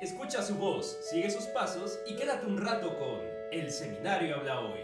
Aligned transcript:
Escucha 0.00 0.40
su 0.40 0.54
voz, 0.54 0.96
sigue 1.10 1.28
sus 1.28 1.44
pasos 1.48 2.00
y 2.06 2.16
quédate 2.16 2.46
un 2.46 2.56
rato 2.56 2.96
con 2.98 3.20
El 3.52 3.70
Seminario 3.70 4.36
Habla 4.36 4.60
Hoy. 4.60 4.80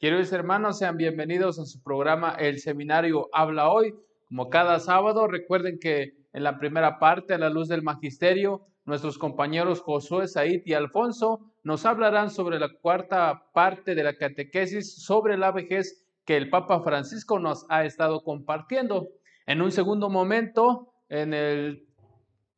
Queridos 0.00 0.32
hermanos, 0.32 0.78
sean 0.78 0.96
bienvenidos 0.96 1.60
a 1.60 1.66
su 1.66 1.80
programa 1.84 2.34
El 2.36 2.58
Seminario 2.58 3.28
Habla 3.32 3.70
Hoy. 3.70 3.94
Como 4.26 4.50
cada 4.50 4.80
sábado, 4.80 5.28
recuerden 5.28 5.78
que 5.78 6.14
en 6.32 6.42
la 6.42 6.58
primera 6.58 6.98
parte, 6.98 7.34
a 7.34 7.38
la 7.38 7.48
luz 7.48 7.68
del 7.68 7.84
Magisterio, 7.84 8.66
nuestros 8.86 9.18
compañeros 9.18 9.80
Josué, 9.80 10.26
Said 10.26 10.62
y 10.64 10.72
Alfonso 10.72 11.52
nos 11.62 11.86
hablarán 11.86 12.28
sobre 12.28 12.58
la 12.58 12.70
cuarta 12.82 13.44
parte 13.52 13.94
de 13.94 14.02
la 14.02 14.16
catequesis 14.16 15.00
sobre 15.04 15.38
la 15.38 15.52
vejez 15.52 16.04
que 16.24 16.36
el 16.36 16.50
Papa 16.50 16.80
Francisco 16.80 17.38
nos 17.38 17.66
ha 17.68 17.84
estado 17.84 18.24
compartiendo. 18.24 19.10
En 19.46 19.62
un 19.62 19.70
segundo 19.70 20.10
momento, 20.10 20.92
en, 21.08 21.34
el, 21.34 21.86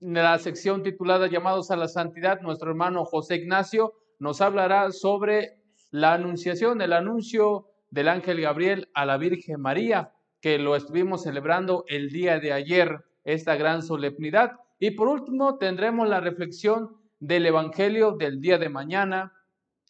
la 0.01 0.39
sección 0.39 0.83
titulada 0.83 1.27
Llamados 1.27 1.71
a 1.71 1.77
la 1.77 1.89
Santidad, 1.89 2.41
nuestro 2.41 2.71
hermano 2.71 3.05
José 3.05 3.37
Ignacio 3.37 3.95
nos 4.19 4.41
hablará 4.41 4.93
sobre 4.93 5.59
la 5.91 6.15
anunciación, 6.15 6.81
el 6.83 6.93
anuncio 6.93 7.69
del 7.91 8.09
ángel 8.09 8.41
Gabriel 8.41 8.91
a 8.95 9.07
la 9.07 9.17
Virgen 9.17 9.61
María, 9.61 10.13
que 10.41 10.59
lo 10.59 10.77
estuvimos 10.77 11.23
celebrando 11.23 11.85
el 11.89 12.11
día 12.11 12.39
de 12.39 12.53
ayer, 12.53 13.05
esta 13.25 13.57
gran 13.57 13.83
solemnidad. 13.83 14.53
Y 14.79 14.93
por 14.93 15.09
último, 15.09 15.57
tendremos 15.57 16.09
la 16.09 16.21
reflexión 16.21 16.97
del 17.19 17.47
Evangelio 17.47 18.13
del 18.13 18.41
día 18.41 18.59
de 18.59 18.69
mañana 18.69 19.33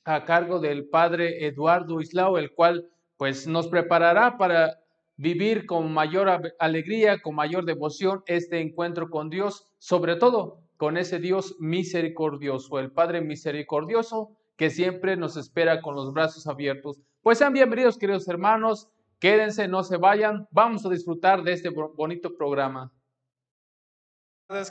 a 0.04 0.24
cargo 0.24 0.60
del 0.60 0.88
Padre 0.88 1.46
Eduardo 1.46 2.00
Islao, 2.00 2.38
el 2.38 2.52
cual 2.52 2.88
pues 3.16 3.46
nos 3.48 3.66
preparará 3.66 4.38
para 4.38 4.78
vivir 5.16 5.66
con 5.66 5.92
mayor 5.92 6.54
alegría, 6.58 7.20
con 7.22 7.34
mayor 7.34 7.64
devoción 7.64 8.22
este 8.26 8.60
encuentro 8.60 9.08
con 9.10 9.30
Dios, 9.30 9.66
sobre 9.78 10.16
todo 10.16 10.60
con 10.76 10.96
ese 10.96 11.18
Dios 11.18 11.56
misericordioso, 11.58 12.78
el 12.78 12.92
Padre 12.92 13.20
misericordioso 13.20 14.36
que 14.56 14.70
siempre 14.70 15.16
nos 15.16 15.36
espera 15.36 15.80
con 15.80 15.94
los 15.94 16.12
brazos 16.12 16.46
abiertos. 16.46 17.00
Pues 17.22 17.38
sean 17.38 17.52
bienvenidos, 17.52 17.98
queridos 17.98 18.28
hermanos, 18.28 18.88
quédense, 19.18 19.68
no 19.68 19.82
se 19.82 19.96
vayan, 19.96 20.46
vamos 20.50 20.84
a 20.84 20.90
disfrutar 20.90 21.42
de 21.42 21.52
este 21.52 21.70
bonito 21.70 22.36
programa. 22.36 22.92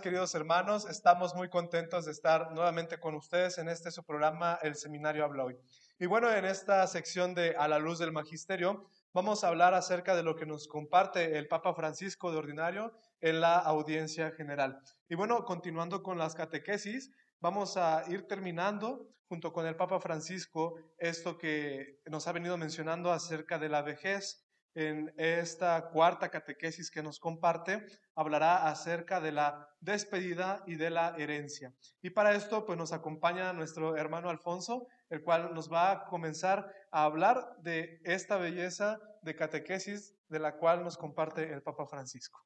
Queridos 0.02 0.34
hermanos. 0.36 0.86
Estamos 0.90 1.36
muy 1.36 1.50
contentos 1.50 2.06
de 2.06 2.12
estar 2.14 2.54
nuevamente 2.54 2.98
con 2.98 3.14
ustedes 3.14 3.58
en 3.58 3.68
este 3.68 3.92
su 3.92 4.06
programa, 4.06 4.58
El 4.62 4.76
Seminario 4.76 5.26
Habla 5.26 5.44
Hoy. 5.44 5.58
Y 6.00 6.06
bueno, 6.06 6.32
en 6.32 6.46
esta 6.46 6.88
sección 6.88 7.36
de 7.36 7.58
A 7.58 7.68
la 7.68 7.78
Luz 7.78 8.00
del 8.00 8.14
Magisterio, 8.14 8.90
vamos 9.16 9.46
a 9.46 9.48
hablar 9.48 9.74
acerca 9.74 10.14
de 10.14 10.24
lo 10.24 10.36
que 10.36 10.46
nos 10.46 10.68
comparte 10.68 11.38
el 11.38 11.48
Papa 11.48 11.74
Francisco 11.74 12.32
de 12.32 12.38
Ordinario 12.38 12.92
en 13.22 13.40
la 13.40 13.56
audiencia 13.60 14.32
general. 14.32 14.82
Y 15.08 15.16
bueno, 15.16 15.46
continuando 15.46 16.04
con 16.04 16.18
las 16.18 16.36
catequesis, 16.36 17.12
vamos 17.40 17.78
a 17.78 18.04
ir 18.10 18.28
terminando 18.28 19.08
junto 19.30 19.54
con 19.54 19.66
el 19.68 19.78
Papa 19.78 20.02
Francisco 20.02 20.76
esto 20.98 21.38
que 21.38 22.02
nos 22.08 22.28
ha 22.28 22.34
venido 22.34 22.58
mencionando 22.58 23.14
acerca 23.14 23.58
de 23.58 23.70
la 23.70 23.84
vejez 23.84 24.46
en 24.74 25.14
esta 25.16 25.92
cuarta 25.92 26.28
catequesis 26.28 26.92
que 26.92 27.02
nos 27.02 27.18
comparte, 27.18 27.86
hablará 28.16 28.68
acerca 28.68 29.22
de 29.22 29.32
la 29.32 29.70
despedida 29.80 30.62
y 30.68 30.76
de 30.76 30.90
la 30.90 31.16
herencia. 31.18 31.74
Y 32.02 32.10
para 32.10 32.36
esto, 32.36 32.66
pues 32.66 32.78
nos 32.78 32.92
acompaña 32.92 33.54
nuestro 33.54 33.96
hermano 33.96 34.30
Alfonso, 34.30 34.88
el 35.10 35.24
cual 35.24 35.54
nos 35.54 35.72
va 35.72 35.92
a 35.92 36.06
comenzar 36.06 36.72
a 36.92 37.04
hablar 37.04 37.58
de 37.62 38.00
esta 38.04 38.38
belleza 38.38 39.00
de 39.22 39.36
catequesis 39.36 40.16
de 40.30 40.40
la 40.40 40.58
cual 40.58 40.84
nos 40.84 40.98
comparte 40.98 41.52
el 41.52 41.62
Papa 41.62 41.86
Francisco. 41.86 42.46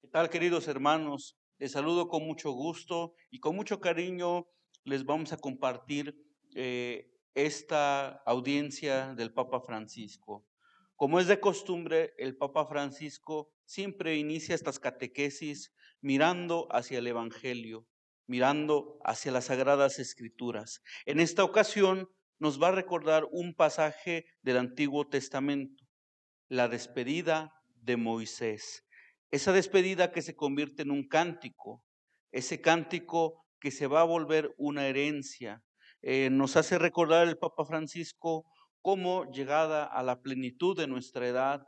¿Qué 0.00 0.08
tal, 0.08 0.30
queridos 0.30 0.68
hermanos? 0.68 1.36
Les 1.58 1.72
saludo 1.72 2.08
con 2.08 2.24
mucho 2.24 2.52
gusto 2.52 3.14
y 3.30 3.40
con 3.40 3.56
mucho 3.56 3.80
cariño 3.80 4.46
les 4.84 5.04
vamos 5.04 5.32
a 5.32 5.38
compartir 5.38 6.14
eh, 6.54 7.10
esta 7.34 8.22
audiencia 8.24 9.14
del 9.14 9.32
Papa 9.32 9.60
Francisco. 9.60 10.46
Como 10.94 11.20
es 11.20 11.26
de 11.26 11.40
costumbre, 11.40 12.14
el 12.18 12.36
Papa 12.36 12.66
Francisco 12.66 13.52
siempre 13.64 14.16
inicia 14.16 14.54
estas 14.54 14.78
catequesis 14.78 15.74
mirando 16.00 16.68
hacia 16.70 16.98
el 16.98 17.06
Evangelio, 17.06 17.86
mirando 18.26 18.98
hacia 19.04 19.32
las 19.32 19.46
sagradas 19.46 19.98
escrituras. 19.98 20.82
En 21.04 21.20
esta 21.20 21.44
ocasión 21.44 22.08
nos 22.38 22.60
va 22.60 22.68
a 22.68 22.72
recordar 22.72 23.26
un 23.30 23.54
pasaje 23.54 24.26
del 24.42 24.58
Antiguo 24.58 25.08
Testamento, 25.08 25.84
la 26.48 26.68
despedida 26.68 27.52
de 27.74 27.96
Moisés. 27.96 28.84
Esa 29.30 29.52
despedida 29.52 30.12
que 30.12 30.22
se 30.22 30.36
convierte 30.36 30.82
en 30.82 30.90
un 30.90 31.08
cántico, 31.08 31.84
ese 32.32 32.60
cántico 32.60 33.44
que 33.60 33.70
se 33.70 33.86
va 33.86 34.00
a 34.00 34.04
volver 34.04 34.54
una 34.58 34.86
herencia. 34.86 35.62
Eh, 36.02 36.28
nos 36.30 36.56
hace 36.56 36.78
recordar 36.78 37.26
el 37.26 37.38
Papa 37.38 37.64
Francisco 37.64 38.44
cómo 38.82 39.24
llegada 39.30 39.84
a 39.84 40.02
la 40.02 40.20
plenitud 40.20 40.76
de 40.76 40.86
nuestra 40.86 41.26
edad, 41.26 41.66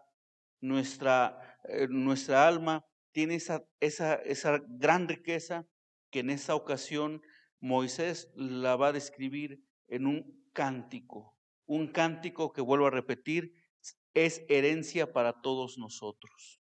nuestra, 0.60 1.58
eh, 1.64 1.88
nuestra 1.88 2.46
alma 2.46 2.84
tiene 3.12 3.36
esa, 3.36 3.64
esa, 3.80 4.14
esa 4.16 4.60
gran 4.68 5.08
riqueza 5.08 5.66
que 6.10 6.20
en 6.20 6.30
esa 6.30 6.54
ocasión 6.54 7.22
Moisés 7.60 8.30
la 8.34 8.76
va 8.76 8.88
a 8.88 8.92
describir 8.92 9.64
en 9.88 10.06
un 10.06 10.48
cántico, 10.52 11.36
un 11.66 11.88
cántico 11.88 12.52
que 12.52 12.60
vuelvo 12.60 12.86
a 12.86 12.90
repetir, 12.90 13.52
es 14.14 14.42
herencia 14.48 15.12
para 15.12 15.40
todos 15.42 15.78
nosotros. 15.78 16.60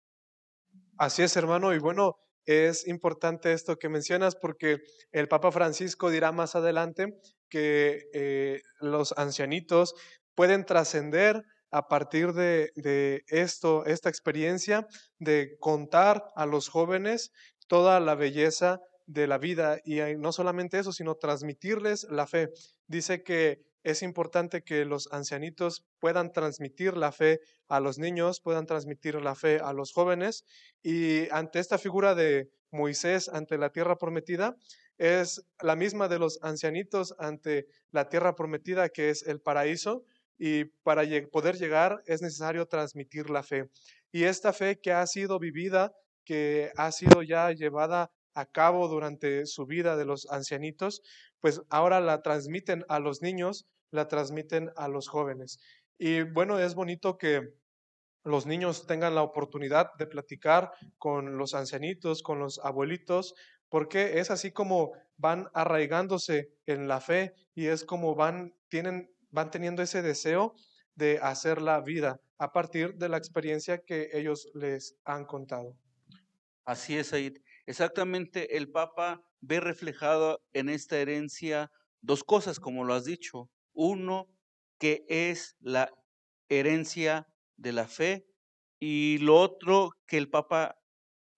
Así 0.98 1.22
es, 1.22 1.36
hermano, 1.36 1.74
y 1.74 1.78
bueno, 1.78 2.16
es 2.44 2.86
importante 2.86 3.52
esto 3.52 3.76
que 3.76 3.88
mencionas 3.88 4.36
porque 4.36 4.80
el 5.12 5.28
Papa 5.28 5.52
Francisco 5.52 6.10
dirá 6.10 6.32
más 6.32 6.54
adelante 6.54 7.18
que 7.48 8.08
eh, 8.12 8.62
los 8.80 9.12
ancianitos 9.16 9.94
pueden 10.34 10.64
trascender 10.64 11.42
a 11.70 11.88
partir 11.88 12.32
de, 12.32 13.22
esto, 13.28 13.84
esta 13.84 14.08
experiencia 14.08 14.86
de 15.18 15.56
contar 15.60 16.24
a 16.34 16.46
los 16.46 16.68
jóvenes 16.68 17.30
toda 17.68 18.00
la 18.00 18.14
belleza 18.14 18.80
de 19.10 19.26
la 19.26 19.38
vida 19.38 19.80
y 19.84 20.00
no 20.16 20.32
solamente 20.32 20.78
eso, 20.78 20.92
sino 20.92 21.16
transmitirles 21.16 22.06
la 22.10 22.26
fe. 22.26 22.50
Dice 22.86 23.22
que 23.22 23.60
es 23.82 24.02
importante 24.02 24.62
que 24.62 24.84
los 24.84 25.08
ancianitos 25.10 25.84
puedan 25.98 26.32
transmitir 26.32 26.96
la 26.96 27.12
fe 27.12 27.40
a 27.68 27.80
los 27.80 27.98
niños, 27.98 28.40
puedan 28.40 28.66
transmitir 28.66 29.14
la 29.16 29.34
fe 29.34 29.58
a 29.58 29.72
los 29.72 29.92
jóvenes 29.92 30.44
y 30.82 31.28
ante 31.30 31.58
esta 31.58 31.78
figura 31.78 32.14
de 32.14 32.50
Moisés 32.70 33.28
ante 33.28 33.58
la 33.58 33.70
tierra 33.70 33.96
prometida, 33.96 34.56
es 34.96 35.42
la 35.60 35.74
misma 35.74 36.08
de 36.08 36.18
los 36.18 36.38
ancianitos 36.42 37.14
ante 37.18 37.66
la 37.90 38.08
tierra 38.08 38.36
prometida 38.36 38.90
que 38.90 39.10
es 39.10 39.26
el 39.26 39.40
paraíso, 39.40 40.04
y 40.38 40.64
para 40.84 41.02
poder 41.30 41.56
llegar 41.56 42.02
es 42.06 42.22
necesario 42.22 42.66
transmitir 42.66 43.28
la 43.28 43.42
fe. 43.42 43.68
Y 44.12 44.24
esta 44.24 44.52
fe 44.52 44.80
que 44.80 44.92
ha 44.92 45.06
sido 45.06 45.38
vivida, 45.38 45.92
que 46.24 46.70
ha 46.76 46.92
sido 46.92 47.22
ya 47.22 47.50
llevada 47.52 48.10
a 48.34 48.46
cabo 48.46 48.88
durante 48.88 49.46
su 49.46 49.66
vida 49.66 49.96
de 49.96 50.04
los 50.04 50.30
ancianitos, 50.30 51.02
pues 51.40 51.62
ahora 51.70 52.00
la 52.00 52.22
transmiten 52.22 52.84
a 52.88 52.98
los 53.00 53.22
niños, 53.22 53.66
la 53.90 54.08
transmiten 54.08 54.70
a 54.76 54.88
los 54.88 55.08
jóvenes. 55.08 55.58
Y 55.98 56.22
bueno, 56.22 56.58
es 56.58 56.74
bonito 56.74 57.18
que 57.18 57.54
los 58.24 58.46
niños 58.46 58.86
tengan 58.86 59.14
la 59.14 59.22
oportunidad 59.22 59.90
de 59.98 60.06
platicar 60.06 60.72
con 60.98 61.38
los 61.38 61.54
ancianitos, 61.54 62.22
con 62.22 62.38
los 62.38 62.58
abuelitos, 62.62 63.34
porque 63.68 64.18
es 64.18 64.30
así 64.30 64.52
como 64.52 64.92
van 65.16 65.48
arraigándose 65.54 66.52
en 66.66 66.88
la 66.88 67.00
fe 67.00 67.34
y 67.54 67.66
es 67.66 67.84
como 67.84 68.14
van, 68.14 68.54
tienen 68.68 69.10
van 69.30 69.50
teniendo 69.50 69.82
ese 69.82 70.02
deseo 70.02 70.54
de 70.94 71.18
hacer 71.22 71.62
la 71.62 71.80
vida 71.80 72.20
a 72.38 72.52
partir 72.52 72.94
de 72.96 73.08
la 73.08 73.16
experiencia 73.16 73.78
que 73.78 74.10
ellos 74.12 74.48
les 74.54 74.96
han 75.04 75.24
contado. 75.24 75.76
Así 76.64 76.96
es, 76.96 77.12
Aid. 77.12 77.38
Exactamente, 77.66 78.56
el 78.56 78.70
Papa 78.70 79.22
ve 79.40 79.60
reflejado 79.60 80.40
en 80.52 80.68
esta 80.68 80.98
herencia 80.98 81.70
dos 82.00 82.24
cosas, 82.24 82.60
como 82.60 82.84
lo 82.84 82.94
has 82.94 83.04
dicho. 83.04 83.50
Uno, 83.72 84.26
que 84.78 85.04
es 85.08 85.56
la 85.60 85.90
herencia 86.48 87.26
de 87.56 87.72
la 87.72 87.86
fe, 87.86 88.26
y 88.80 89.18
lo 89.18 89.36
otro 89.38 89.90
que 90.06 90.16
el 90.16 90.30
Papa 90.30 90.76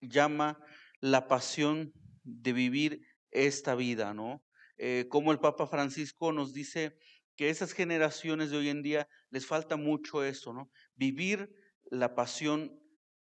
llama 0.00 0.58
la 1.00 1.26
pasión 1.28 1.92
de 2.22 2.52
vivir 2.52 3.00
esta 3.30 3.74
vida, 3.74 4.14
¿no? 4.14 4.44
Eh, 4.78 5.06
como 5.08 5.32
el 5.32 5.40
Papa 5.40 5.66
Francisco 5.66 6.32
nos 6.32 6.52
dice 6.52 6.96
que 7.36 7.50
esas 7.50 7.72
generaciones 7.72 8.50
de 8.50 8.58
hoy 8.58 8.68
en 8.68 8.82
día 8.82 9.08
les 9.30 9.46
falta 9.46 9.76
mucho 9.76 10.24
eso, 10.24 10.52
¿no? 10.52 10.70
Vivir 10.94 11.50
la 11.90 12.14
pasión 12.14 12.80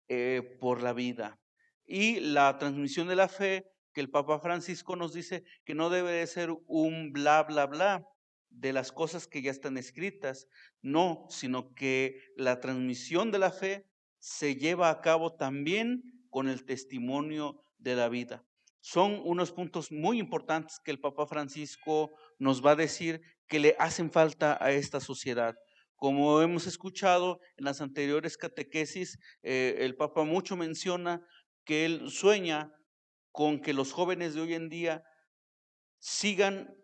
eh, 0.09 0.43
por 0.61 0.83
la 0.83 0.93
vida. 0.93 1.42
Y 1.87 2.21
la 2.21 2.59
transmisión 2.59 3.09
de 3.09 3.17
la 3.17 3.29
fe, 3.29 3.67
que 3.93 4.01
el 4.01 4.11
Papa 4.11 4.39
Francisco 4.41 4.97
nos 4.97 5.13
dice 5.13 5.45
que 5.65 5.75
no 5.75 5.91
debe 5.91 6.13
de 6.13 6.27
ser 6.27 6.51
un 6.67 7.13
bla, 7.13 7.43
bla, 7.43 7.67
bla 7.67 8.07
de 8.49 8.73
las 8.73 8.93
cosas 8.93 9.27
que 9.27 9.43
ya 9.43 9.51
están 9.51 9.77
escritas, 9.77 10.47
no, 10.83 11.27
sino 11.29 11.75
que 11.75 12.21
la 12.37 12.61
transmisión 12.61 13.31
de 13.31 13.39
la 13.39 13.51
fe 13.51 13.87
se 14.19 14.57
lleva 14.57 14.91
a 14.91 15.01
cabo 15.01 15.35
también 15.35 16.03
con 16.31 16.49
el 16.49 16.65
testimonio 16.65 17.65
de 17.79 17.97
la 17.97 18.09
vida. 18.09 18.45
son 18.85 19.21
unos 19.25 19.53
puntos 19.53 19.93
muy 19.93 20.19
importantes 20.19 20.81
que 20.85 20.91
el 20.91 20.99
Papa 20.99 21.25
Francisco 21.27 22.11
nos 22.39 22.65
va 22.65 22.73
a 22.73 22.77
decir 22.77 23.21
que 23.47 23.61
le 23.61 23.77
hacen 23.79 24.11
falta 24.11 24.59
a 24.61 24.73
esta 24.73 24.99
sociedad. 24.99 25.55
Como 25.95 26.43
hemos 26.43 26.67
escuchado 26.67 27.39
en 27.57 27.65
las 27.67 27.81
anteriores 27.81 28.37
catequesis, 28.37 29.19
eh, 29.45 29.77
el 29.79 29.95
Papa 29.95 30.25
mucho 30.25 30.57
menciona 30.57 31.25
que 31.65 31.85
él 31.85 32.11
sueña 32.11 32.73
con 33.31 33.61
que 33.61 33.73
los 33.73 33.93
jóvenes 33.93 34.35
de 34.35 34.43
hoy 34.43 34.55
en 34.55 34.69
día 34.69 35.05
sigan 35.99 36.75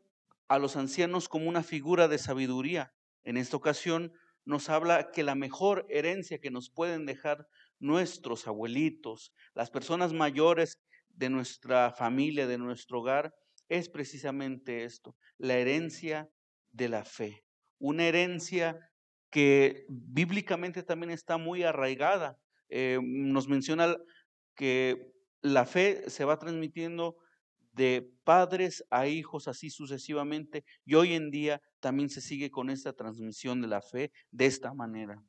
a 0.48 0.58
los 0.58 0.76
ancianos 0.76 1.28
como 1.28 1.48
una 1.48 1.62
figura 1.62 2.08
de 2.08 2.19
sabiduría. 2.19 2.92
En 3.25 3.36
esta 3.36 3.56
ocasión 3.56 4.12
nos 4.44 4.70
habla 4.70 5.10
que 5.10 5.22
la 5.22 5.34
mejor 5.34 5.86
herencia 5.90 6.38
que 6.38 6.50
nos 6.50 6.70
pueden 6.70 7.04
dejar 7.04 7.46
nuestros 7.78 8.46
abuelitos, 8.46 9.32
las 9.54 9.70
personas 9.70 10.12
mayores 10.12 10.80
de 11.08 11.28
nuestra 11.28 11.92
familia, 11.92 12.46
de 12.46 12.58
nuestro 12.58 13.00
hogar, 13.00 13.34
es 13.69 13.90
precisamente 13.90 14.84
esto, 14.84 15.14
la 15.36 15.58
herencia 15.58 16.30
de 16.70 16.88
la 16.88 17.04
fe. 17.04 17.44
Una 17.78 18.06
herencia 18.06 18.78
que 19.30 19.84
bíblicamente 19.88 20.82
también 20.82 21.10
está 21.10 21.36
muy 21.36 21.62
arraigada. 21.62 22.38
Eh, 22.70 22.98
nos 23.02 23.48
menciona 23.48 23.96
que 24.58 25.14
la 25.40 25.64
fe 25.64 26.10
se 26.10 26.25
va 26.25 26.38
transmitiendo 26.38 27.16
de 27.72 28.10
padres 28.25 28.84
a 28.90 29.06
hijos 29.06 29.46
así 29.46 29.70
sucesivamente 29.70 30.64
y 30.84 30.96
hoy 30.96 31.14
en 31.14 31.31
día 31.31 31.62
también 31.78 32.10
se 32.10 32.20
sigue 32.20 32.50
con 32.50 32.69
esta 32.69 32.93
transmisión 32.93 33.62
de 33.62 33.69
la 33.69 33.81
fe 33.81 34.10
de 34.32 34.46
esta 34.46 34.75
manera. 34.75 35.22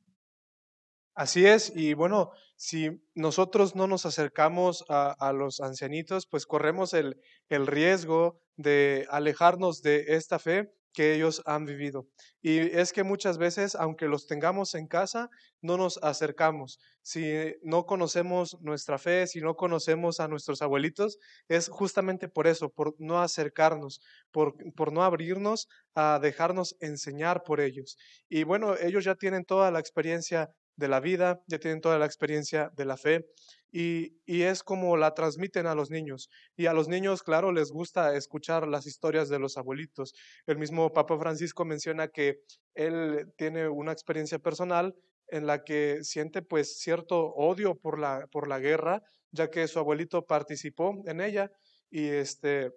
Así 1.13 1.45
es, 1.45 1.71
y 1.75 1.93
bueno, 1.93 2.31
si 2.55 2.89
nosotros 3.13 3.75
no 3.75 3.87
nos 3.87 4.05
acercamos 4.05 4.83
a, 4.89 5.31
los 5.33 5.59
ancianitos, 5.59 6.25
pues 6.25 6.45
corremos 6.45 6.93
el, 6.93 7.21
el 7.49 7.67
riesgo 7.67 8.41
de 8.55 9.05
alejarnos 9.11 9.81
de 9.81 10.05
esta 10.15 10.39
fe 10.39 10.71
que 10.99 11.13
ellos 11.13 11.41
han 11.45 11.63
vivido. 11.63 12.09
Y 12.41 12.59
es 12.59 12.91
que 12.91 13.03
muchas 13.03 13.37
veces, 13.37 13.73
aunque 13.73 14.09
los 14.09 14.27
tengamos 14.27 14.75
en 14.75 14.85
casa, 14.85 15.29
no 15.61 15.77
nos 15.77 15.97
acercamos. 16.03 16.77
Si 17.01 17.23
no 17.63 17.85
conocemos 17.85 18.57
nuestra 18.59 18.97
fe, 18.97 19.25
si 19.25 19.39
no 19.39 19.55
conocemos 19.55 20.19
a 20.19 20.27
nuestros 20.27 20.61
abuelitos, 20.61 21.17
es 21.47 21.69
justamente 21.69 22.27
por 22.27 22.47
eso, 22.47 22.67
por 22.69 22.95
no 22.99 23.21
acercarnos, 23.21 24.01
por, 24.29 24.55
por 24.75 24.91
no 24.91 25.01
abrirnos 25.01 25.69
a 25.95 26.19
dejarnos 26.21 26.75
enseñar 26.81 27.43
por 27.43 27.61
ellos. 27.61 27.95
Y 28.27 28.43
bueno, 28.43 28.75
ellos 28.75 29.05
ya 29.05 29.15
tienen 29.15 29.45
toda 29.45 29.71
la 29.71 29.79
experiencia 29.79 30.49
de 30.79 30.87
la 30.87 30.99
vida, 30.99 31.41
ya 31.47 31.59
tienen 31.59 31.81
toda 31.81 31.99
la 31.99 32.05
experiencia 32.05 32.71
de 32.75 32.85
la 32.85 32.97
fe 32.97 33.25
y, 33.71 34.15
es 34.25 34.63
como 34.63 34.97
la 34.97 35.13
transmiten 35.13 35.67
a 35.67 35.75
los 35.75 35.91
niños. 35.91 36.29
Y 36.55 36.65
a 36.65 36.73
los 36.73 36.87
niños, 36.87 37.21
claro, 37.21 37.51
les 37.51 37.71
gusta 37.71 38.15
escuchar 38.15 38.67
las 38.67 38.87
historias 38.87 39.29
de 39.29 39.39
los 39.39 39.57
abuelitos. 39.57 40.13
El 40.47 40.57
mismo 40.57 40.91
Papa 40.91 41.19
Francisco 41.19 41.65
menciona 41.65 42.07
que 42.07 42.39
él 42.73 43.27
tiene 43.37 43.67
una 43.67 43.91
experiencia 43.91 44.39
personal 44.39 44.95
en 45.27 45.45
la 45.45 45.63
que 45.63 45.99
siente 46.03 46.41
pues 46.41 46.79
cierto 46.79 47.33
odio 47.35 47.75
por 47.75 47.99
la, 47.99 48.25
por 48.31 48.47
la 48.47 48.59
guerra, 48.59 49.03
ya 49.31 49.49
que 49.51 49.67
su 49.67 49.77
abuelito 49.77 50.25
participó 50.25 50.95
en 51.05 51.21
ella 51.21 51.51
y 51.91 52.07
este 52.07 52.71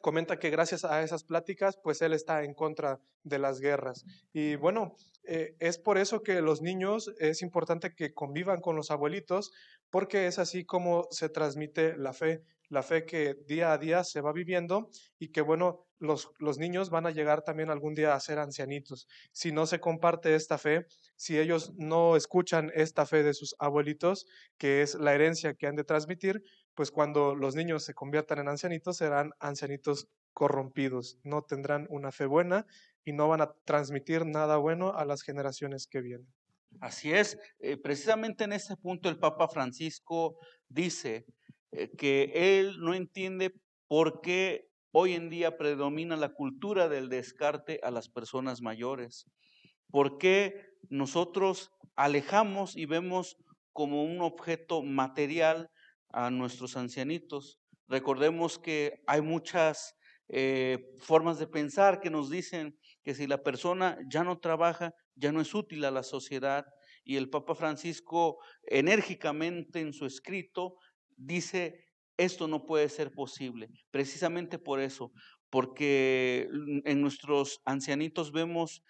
comenta 0.00 0.38
que 0.38 0.50
gracias 0.50 0.84
a 0.84 1.02
esas 1.02 1.24
pláticas, 1.24 1.76
pues 1.82 2.02
él 2.02 2.12
está 2.12 2.44
en 2.44 2.54
contra 2.54 3.00
de 3.24 3.38
las 3.38 3.60
guerras. 3.60 4.04
Y 4.32 4.56
bueno, 4.56 4.96
eh, 5.24 5.56
es 5.58 5.78
por 5.78 5.98
eso 5.98 6.22
que 6.22 6.40
los 6.40 6.62
niños 6.62 7.12
es 7.18 7.42
importante 7.42 7.94
que 7.94 8.14
convivan 8.14 8.60
con 8.60 8.76
los 8.76 8.90
abuelitos, 8.90 9.52
porque 9.90 10.26
es 10.26 10.38
así 10.38 10.64
como 10.64 11.06
se 11.10 11.28
transmite 11.28 11.96
la 11.96 12.12
fe, 12.12 12.42
la 12.68 12.82
fe 12.82 13.04
que 13.04 13.34
día 13.46 13.72
a 13.72 13.78
día 13.78 14.04
se 14.04 14.20
va 14.20 14.32
viviendo 14.32 14.90
y 15.18 15.28
que 15.28 15.40
bueno, 15.40 15.86
los, 15.98 16.30
los 16.38 16.58
niños 16.58 16.90
van 16.90 17.06
a 17.06 17.10
llegar 17.10 17.42
también 17.42 17.70
algún 17.70 17.94
día 17.94 18.14
a 18.14 18.20
ser 18.20 18.38
ancianitos. 18.38 19.08
Si 19.32 19.52
no 19.52 19.66
se 19.66 19.80
comparte 19.80 20.34
esta 20.34 20.58
fe, 20.58 20.86
si 21.16 21.38
ellos 21.38 21.72
no 21.76 22.16
escuchan 22.16 22.70
esta 22.74 23.06
fe 23.06 23.22
de 23.22 23.34
sus 23.34 23.54
abuelitos, 23.58 24.26
que 24.58 24.82
es 24.82 24.94
la 24.94 25.14
herencia 25.14 25.54
que 25.54 25.66
han 25.66 25.76
de 25.76 25.84
transmitir, 25.84 26.42
pues 26.74 26.90
cuando 26.90 27.34
los 27.34 27.54
niños 27.54 27.84
se 27.84 27.94
conviertan 27.94 28.40
en 28.40 28.48
ancianitos 28.48 28.98
serán 28.98 29.30
ancianitos 29.40 30.08
corrompidos, 30.34 31.18
no 31.24 31.42
tendrán 31.42 31.86
una 31.88 32.12
fe 32.12 32.26
buena 32.26 32.66
y 33.04 33.12
no 33.12 33.28
van 33.28 33.40
a 33.40 33.54
transmitir 33.64 34.26
nada 34.26 34.58
bueno 34.58 34.92
a 34.92 35.06
las 35.06 35.22
generaciones 35.22 35.86
que 35.86 36.02
vienen. 36.02 36.28
Así 36.80 37.12
es, 37.12 37.38
eh, 37.60 37.76
precisamente 37.76 38.44
en 38.44 38.52
ese 38.52 38.76
punto 38.76 39.08
el 39.08 39.18
Papa 39.18 39.48
Francisco 39.48 40.38
dice 40.68 41.24
eh, 41.72 41.90
que 41.96 42.32
él 42.34 42.76
no 42.80 42.94
entiende 42.94 43.54
por 43.88 44.20
qué 44.20 44.68
hoy 44.92 45.14
en 45.14 45.30
día 45.30 45.56
predomina 45.56 46.16
la 46.16 46.30
cultura 46.30 46.88
del 46.88 47.08
descarte 47.08 47.80
a 47.82 47.90
las 47.90 48.08
personas 48.08 48.60
mayores, 48.60 49.26
por 49.90 50.18
qué 50.18 50.66
nosotros 50.88 51.70
alejamos 51.96 52.76
y 52.76 52.86
vemos 52.86 53.36
como 53.72 54.04
un 54.04 54.20
objeto 54.20 54.82
material 54.82 55.70
a 56.10 56.30
nuestros 56.30 56.76
ancianitos. 56.76 57.58
Recordemos 57.88 58.58
que 58.58 59.02
hay 59.06 59.20
muchas 59.20 59.94
eh, 60.28 60.94
formas 60.98 61.38
de 61.38 61.46
pensar 61.46 62.00
que 62.00 62.10
nos 62.10 62.30
dicen 62.30 62.76
que 63.04 63.14
si 63.14 63.26
la 63.26 63.42
persona 63.42 63.98
ya 64.10 64.24
no 64.24 64.38
trabaja, 64.38 64.94
ya 65.16 65.32
no 65.32 65.40
es 65.40 65.54
útil 65.54 65.84
a 65.84 65.90
la 65.90 66.02
sociedad. 66.02 66.64
Y 67.04 67.16
el 67.16 67.30
Papa 67.30 67.54
Francisco 67.54 68.38
enérgicamente 68.64 69.80
en 69.80 69.92
su 69.92 70.06
escrito 70.06 70.76
dice, 71.16 71.84
esto 72.16 72.48
no 72.48 72.64
puede 72.64 72.88
ser 72.88 73.12
posible. 73.12 73.68
Precisamente 73.90 74.58
por 74.58 74.80
eso, 74.80 75.12
porque 75.50 76.48
en 76.84 77.00
nuestros 77.00 77.60
ancianitos 77.64 78.32
vemos 78.32 78.82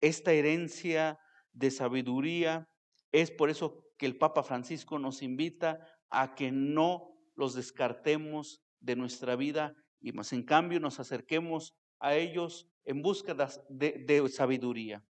esta 0.00 0.32
herencia 0.32 1.18
de 1.52 1.70
sabiduría. 1.70 2.68
Es 3.12 3.30
por 3.30 3.50
eso 3.50 3.84
que 3.98 4.06
el 4.06 4.18
Papa 4.18 4.42
Francisco 4.42 4.98
nos 4.98 5.22
invita 5.22 5.78
a 6.10 6.34
que 6.34 6.52
no 6.52 7.14
los 7.36 7.54
descartemos 7.54 8.62
de 8.80 8.96
nuestra 8.96 9.36
vida 9.36 9.74
y 10.00 10.12
más 10.12 10.32
en 10.32 10.44
cambio 10.44 10.80
nos 10.80 11.00
acerquemos 11.00 11.74
a 11.98 12.14
ellos 12.14 12.68
en 12.84 13.00
búsqueda 13.00 13.50
de, 13.70 14.28
sabiduría. 14.28 15.02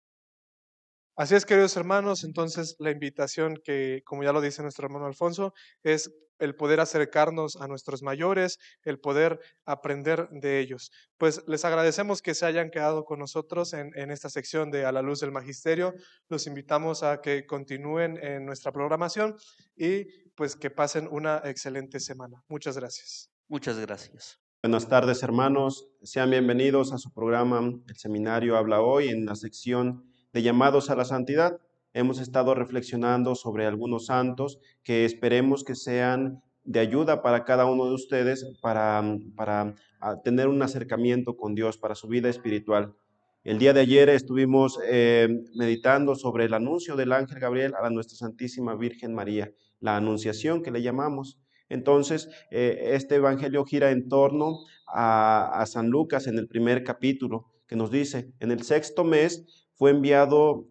Así 1.15 1.35
es, 1.35 1.45
queridos 1.45 1.77
hermanos, 1.77 2.23
entonces 2.23 2.75
la 2.79 2.89
invitación 2.89 3.59
que, 3.63 4.01
como 4.03 4.23
ya 4.23 4.33
lo 4.33 4.41
dice 4.41 4.63
nuestro 4.63 4.87
hermano 4.87 5.05
Alfonso, 5.05 5.53
es 5.83 6.11
el 6.39 6.55
poder 6.55 6.79
acercarnos 6.79 7.55
a 7.55 7.67
nuestros 7.67 8.01
mayores, 8.01 8.57
el 8.81 8.99
poder 8.99 9.39
aprender 9.63 10.27
de 10.31 10.59
ellos. 10.59 10.91
Pues 11.19 11.43
les 11.47 11.65
agradecemos 11.65 12.23
que 12.23 12.33
se 12.33 12.47
hayan 12.47 12.71
quedado 12.71 13.05
con 13.05 13.19
nosotros 13.19 13.73
en, 13.73 13.91
en 13.95 14.09
esta 14.09 14.27
sección 14.27 14.71
de 14.71 14.85
A 14.85 14.91
la 14.91 15.03
Luz 15.03 15.19
del 15.19 15.31
Magisterio. 15.31 15.93
Los 16.29 16.47
invitamos 16.47 17.03
a 17.03 17.21
que 17.21 17.45
continúen 17.45 18.17
en 18.17 18.45
nuestra 18.47 18.71
programación 18.71 19.35
y 19.75 20.05
pues 20.35 20.55
que 20.55 20.71
pasen 20.71 21.07
una 21.11 21.43
excelente 21.45 21.99
semana. 21.99 22.43
Muchas 22.47 22.75
gracias. 22.75 23.29
Muchas 23.47 23.77
gracias. 23.77 24.39
Buenas 24.63 24.87
tardes, 24.87 25.21
hermanos. 25.21 25.87
Sean 26.01 26.31
bienvenidos 26.31 26.91
a 26.91 26.97
su 26.97 27.13
programa 27.13 27.59
El 27.59 27.95
Seminario 27.97 28.57
Habla 28.57 28.81
Hoy 28.81 29.09
en 29.09 29.25
la 29.25 29.35
sección 29.35 30.11
de 30.33 30.41
llamados 30.41 30.89
a 30.89 30.95
la 30.95 31.05
santidad. 31.05 31.59
Hemos 31.93 32.19
estado 32.19 32.55
reflexionando 32.55 33.35
sobre 33.35 33.67
algunos 33.67 34.07
santos 34.07 34.59
que 34.83 35.05
esperemos 35.05 35.63
que 35.63 35.75
sean 35.75 36.41
de 36.65 36.79
ayuda 36.79 37.21
para 37.21 37.43
cada 37.45 37.65
uno 37.65 37.85
de 37.85 37.93
ustedes 37.93 38.45
para, 38.61 39.03
para 39.35 39.75
ah, 39.99 40.21
tener 40.23 40.47
un 40.47 40.61
acercamiento 40.61 41.37
con 41.37 41.55
Dios, 41.55 41.77
para 41.77 41.93
su 41.93 42.07
vida 42.07 42.29
espiritual. 42.29 42.95
El 43.43 43.59
día 43.59 43.73
de 43.73 43.81
ayer 43.81 44.09
estuvimos 44.09 44.79
eh, 44.87 45.27
meditando 45.53 46.15
sobre 46.15 46.45
el 46.45 46.53
anuncio 46.53 46.95
del 46.95 47.11
ángel 47.11 47.39
Gabriel 47.39 47.73
a 47.77 47.83
la 47.83 47.89
Nuestra 47.89 48.17
Santísima 48.17 48.75
Virgen 48.75 49.13
María, 49.13 49.51
la 49.81 49.97
anunciación 49.97 50.63
que 50.63 50.71
le 50.71 50.81
llamamos. 50.81 51.37
Entonces, 51.67 52.29
eh, 52.51 52.91
este 52.93 53.15
evangelio 53.15 53.65
gira 53.65 53.91
en 53.91 54.07
torno 54.07 54.59
a, 54.87 55.61
a 55.61 55.65
San 55.65 55.89
Lucas 55.89 56.25
en 56.27 56.37
el 56.37 56.47
primer 56.47 56.85
capítulo, 56.85 57.51
que 57.67 57.75
nos 57.75 57.91
dice, 57.91 58.31
en 58.39 58.51
el 58.51 58.63
sexto 58.63 59.03
mes 59.03 59.62
fue 59.83 59.91
enviado 59.91 60.69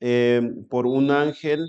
eh, 0.00 0.40
por 0.70 0.86
un 0.86 1.10
ángel, 1.10 1.68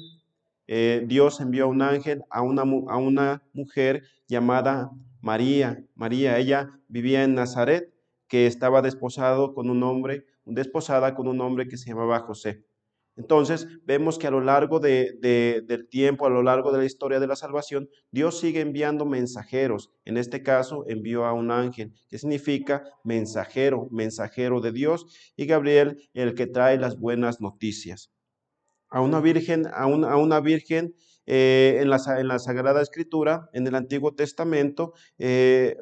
eh, 0.65 1.03
Dios 1.05 1.41
envió 1.41 1.67
un 1.67 1.81
ángel 1.81 2.23
a 2.29 2.41
una, 2.41 2.61
a 2.61 2.95
una 2.95 3.43
mujer 3.51 4.03
llamada 4.29 4.91
María. 5.19 5.83
María, 5.93 6.37
ella 6.37 6.69
vivía 6.87 7.25
en 7.25 7.35
Nazaret, 7.35 7.93
que 8.29 8.47
estaba 8.47 8.81
desposado 8.81 9.53
con 9.53 9.69
un 9.69 9.83
hombre, 9.83 10.25
desposada 10.45 11.15
con 11.15 11.27
un 11.27 11.41
hombre 11.41 11.67
que 11.67 11.75
se 11.75 11.89
llamaba 11.89 12.21
José. 12.21 12.63
Entonces, 13.17 13.67
vemos 13.85 14.19
que 14.19 14.27
a 14.27 14.31
lo 14.31 14.41
largo 14.41 14.79
de, 14.79 15.17
del 15.65 15.87
tiempo, 15.87 16.25
a 16.25 16.29
lo 16.29 16.43
largo 16.43 16.71
de 16.71 16.79
la 16.79 16.85
historia 16.85 17.19
de 17.19 17.27
la 17.27 17.37
salvación, 17.37 17.89
Dios 18.11 18.39
sigue 18.39 18.59
enviando 18.59 19.05
mensajeros. 19.05 19.89
En 20.03 20.17
este 20.17 20.43
caso, 20.43 20.83
envió 20.87 21.25
a 21.25 21.31
un 21.31 21.49
ángel, 21.49 21.93
que 22.09 22.17
significa 22.17 22.83
mensajero, 23.05 23.87
mensajero 23.89 24.59
de 24.59 24.73
Dios, 24.73 25.05
y 25.37 25.45
Gabriel, 25.45 26.09
el 26.13 26.33
que 26.35 26.47
trae 26.47 26.77
las 26.77 26.99
buenas 26.99 27.39
noticias. 27.39 28.11
A 28.89 29.01
una 29.01 29.21
virgen, 29.21 29.65
a 29.73 29.87
una, 29.87 30.39
virgen 30.41 30.93
eh, 31.25 31.79
en, 31.81 31.89
la, 31.89 31.99
en, 32.17 32.27
la, 32.27 32.39
Sagrada 32.39 32.81
Escritura, 32.81 33.49
en 33.53 33.65
el 33.65 33.75
Antiguo 33.75 34.13
Testamento, 34.13 34.93
eh, 35.17 35.77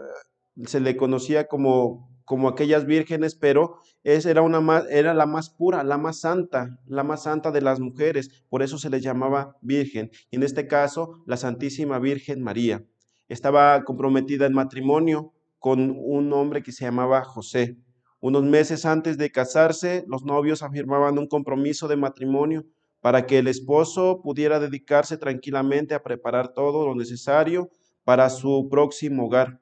se 0.67 0.79
le 0.79 0.95
conocía 0.95 1.47
como, 1.47 2.12
como 2.25 2.47
aquellas 2.47 2.85
vírgenes, 2.85 3.35
pero 3.35 3.77
es, 4.03 4.25
era, 4.25 4.41
una 4.41 4.61
más, 4.61 4.85
era 4.89 5.13
la 5.13 5.25
más 5.25 5.49
pura, 5.49 5.83
la 5.83 5.97
más 5.97 6.19
santa, 6.19 6.79
la 6.85 7.03
más 7.03 7.23
santa 7.23 7.51
de 7.51 7.61
las 7.61 7.79
mujeres, 7.79 8.43
por 8.49 8.63
eso 8.63 8.77
se 8.77 8.89
le 8.89 9.01
llamaba 9.01 9.57
virgen. 9.61 10.11
Y 10.31 10.37
en 10.37 10.43
este 10.43 10.67
caso, 10.67 11.23
la 11.25 11.37
Santísima 11.37 11.99
Virgen 11.99 12.41
María. 12.41 12.83
Estaba 13.29 13.83
comprometida 13.83 14.45
en 14.45 14.53
matrimonio 14.53 15.33
con 15.59 15.95
un 15.97 16.33
hombre 16.33 16.61
que 16.61 16.71
se 16.71 16.85
llamaba 16.85 17.23
José. 17.23 17.77
Unos 18.19 18.43
meses 18.43 18.85
antes 18.85 19.17
de 19.17 19.31
casarse, 19.31 20.05
los 20.07 20.23
novios 20.23 20.61
afirmaban 20.61 21.17
un 21.17 21.27
compromiso 21.27 21.87
de 21.87 21.97
matrimonio 21.97 22.65
para 23.01 23.25
que 23.25 23.39
el 23.39 23.47
esposo 23.47 24.21
pudiera 24.21 24.59
dedicarse 24.59 25.17
tranquilamente 25.17 25.93
a 25.93 26.03
preparar 26.03 26.53
todo 26.53 26.85
lo 26.85 26.95
necesario 26.95 27.69
para 28.05 28.29
su 28.29 28.67
próximo 28.69 29.25
hogar, 29.25 29.59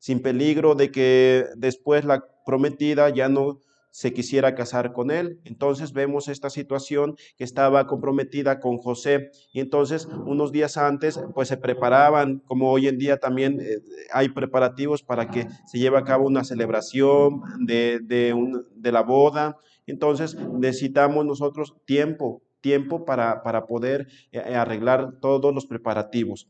sin 0.00 0.20
peligro 0.20 0.74
de 0.74 0.90
que 0.90 1.46
después 1.56 2.04
la 2.04 2.24
prometida 2.44 3.08
ya 3.10 3.28
no 3.28 3.60
se 3.90 4.12
quisiera 4.12 4.54
casar 4.54 4.92
con 4.92 5.10
él. 5.10 5.40
Entonces 5.44 5.92
vemos 5.92 6.28
esta 6.28 6.50
situación 6.50 7.16
que 7.36 7.44
estaba 7.44 7.86
comprometida 7.86 8.60
con 8.60 8.78
José. 8.78 9.30
Y 9.52 9.60
entonces 9.60 10.06
unos 10.26 10.52
días 10.52 10.76
antes, 10.76 11.20
pues 11.34 11.48
se 11.48 11.56
preparaban, 11.56 12.38
como 12.46 12.70
hoy 12.70 12.88
en 12.88 12.98
día 12.98 13.18
también 13.18 13.60
eh, 13.60 13.78
hay 14.12 14.30
preparativos 14.30 15.02
para 15.02 15.28
que 15.28 15.46
se 15.66 15.78
lleve 15.78 15.98
a 15.98 16.04
cabo 16.04 16.26
una 16.26 16.44
celebración 16.44 17.42
de, 17.66 18.00
de, 18.00 18.92
la 18.92 19.02
boda. 19.02 19.56
Entonces 19.86 20.36
necesitamos 20.36 21.26
nosotros 21.26 21.74
tiempo, 21.84 22.42
tiempo 22.60 23.04
para, 23.04 23.42
para 23.42 23.66
poder 23.66 24.06
eh, 24.32 24.38
arreglar 24.38 25.18
todos 25.20 25.54
los 25.54 25.66
preparativos. 25.66 26.48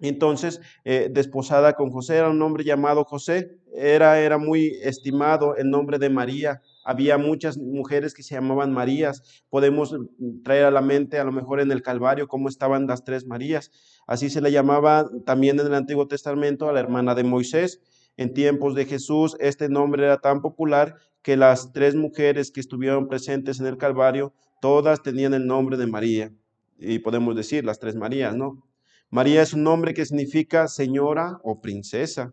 Entonces, 0.00 0.60
eh, 0.84 1.08
desposada 1.10 1.74
con 1.74 1.90
José, 1.90 2.16
era 2.16 2.30
un 2.30 2.40
hombre 2.42 2.64
llamado 2.64 3.04
José, 3.04 3.58
era, 3.74 4.20
era 4.20 4.38
muy 4.38 4.78
estimado 4.82 5.56
el 5.56 5.70
nombre 5.70 5.98
de 5.98 6.10
María. 6.10 6.62
Había 6.84 7.18
muchas 7.18 7.58
mujeres 7.58 8.14
que 8.14 8.22
se 8.22 8.34
llamaban 8.34 8.72
Marías. 8.72 9.44
Podemos 9.48 9.94
traer 10.42 10.64
a 10.64 10.70
la 10.70 10.80
mente 10.80 11.18
a 11.18 11.24
lo 11.24 11.32
mejor 11.32 11.60
en 11.60 11.70
el 11.70 11.82
Calvario 11.82 12.28
cómo 12.28 12.48
estaban 12.48 12.86
las 12.86 13.04
tres 13.04 13.26
Marías. 13.26 13.70
Así 14.06 14.30
se 14.30 14.40
le 14.40 14.50
llamaba 14.50 15.08
también 15.24 15.60
en 15.60 15.66
el 15.66 15.74
Antiguo 15.74 16.08
Testamento 16.08 16.68
a 16.68 16.72
la 16.72 16.80
hermana 16.80 17.14
de 17.14 17.24
Moisés. 17.24 17.80
En 18.16 18.34
tiempos 18.34 18.74
de 18.74 18.86
Jesús 18.86 19.36
este 19.38 19.68
nombre 19.68 20.04
era 20.04 20.18
tan 20.18 20.42
popular 20.42 20.96
que 21.22 21.36
las 21.36 21.72
tres 21.72 21.94
mujeres 21.94 22.50
que 22.50 22.60
estuvieron 22.60 23.08
presentes 23.08 23.60
en 23.60 23.66
el 23.66 23.76
Calvario, 23.76 24.32
todas 24.60 25.02
tenían 25.02 25.34
el 25.34 25.46
nombre 25.46 25.76
de 25.76 25.86
María. 25.86 26.32
Y 26.78 26.98
podemos 27.00 27.36
decir 27.36 27.64
las 27.64 27.78
tres 27.78 27.94
Marías, 27.94 28.34
¿no? 28.34 28.69
María 29.10 29.42
es 29.42 29.52
un 29.52 29.62
nombre 29.62 29.92
que 29.94 30.06
significa 30.06 30.68
señora 30.68 31.38
o 31.42 31.60
princesa, 31.60 32.32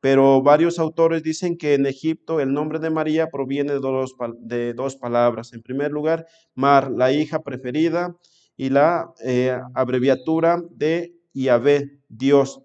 pero 0.00 0.42
varios 0.42 0.78
autores 0.78 1.22
dicen 1.22 1.56
que 1.56 1.74
en 1.74 1.86
Egipto 1.86 2.40
el 2.40 2.52
nombre 2.52 2.78
de 2.78 2.90
María 2.90 3.28
proviene 3.28 3.72
de 3.72 4.72
dos, 4.74 4.96
palabras. 4.96 5.52
En 5.52 5.62
primer 5.62 5.90
lugar, 5.90 6.26
Mar, 6.54 6.90
la 6.90 7.12
hija 7.12 7.40
preferida, 7.40 8.14
y 8.56 8.70
la 8.70 9.12
eh, 9.24 9.56
abreviatura 9.74 10.60
de 10.70 11.14
Yahvé, 11.32 12.00
Dios 12.08 12.60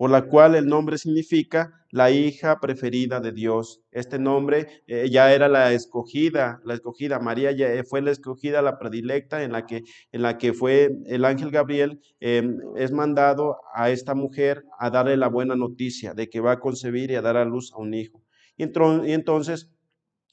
por 0.00 0.08
la 0.08 0.22
cual 0.22 0.54
el 0.54 0.66
nombre 0.66 0.96
significa 0.96 1.79
la 1.90 2.10
hija 2.10 2.60
preferida 2.60 3.20
de 3.20 3.32
Dios. 3.32 3.82
Este 3.90 4.18
nombre 4.18 4.82
eh, 4.86 5.08
ya 5.10 5.32
era 5.32 5.48
la 5.48 5.72
escogida, 5.72 6.60
la 6.64 6.74
escogida. 6.74 7.18
María 7.18 7.52
ya 7.52 7.72
eh, 7.72 7.84
fue 7.84 8.02
la 8.02 8.10
escogida, 8.10 8.62
la 8.62 8.78
predilecta, 8.78 9.42
en 9.42 9.52
la 9.52 9.66
que, 9.66 9.82
en 10.12 10.22
la 10.22 10.38
que 10.38 10.52
fue 10.52 10.90
el 11.06 11.24
ángel 11.24 11.50
Gabriel, 11.50 12.00
em, 12.20 12.58
es 12.76 12.92
mandado 12.92 13.56
a 13.74 13.90
esta 13.90 14.14
mujer 14.14 14.64
a 14.78 14.90
darle 14.90 15.16
la 15.16 15.28
buena 15.28 15.56
noticia 15.56 16.14
de 16.14 16.28
que 16.28 16.40
va 16.40 16.52
a 16.52 16.60
concebir 16.60 17.10
y 17.10 17.16
a 17.16 17.22
dar 17.22 17.36
a 17.36 17.44
luz 17.44 17.72
a 17.72 17.78
un 17.78 17.94
hijo. 17.94 18.22
y 18.56 18.64
entonces 19.12 19.70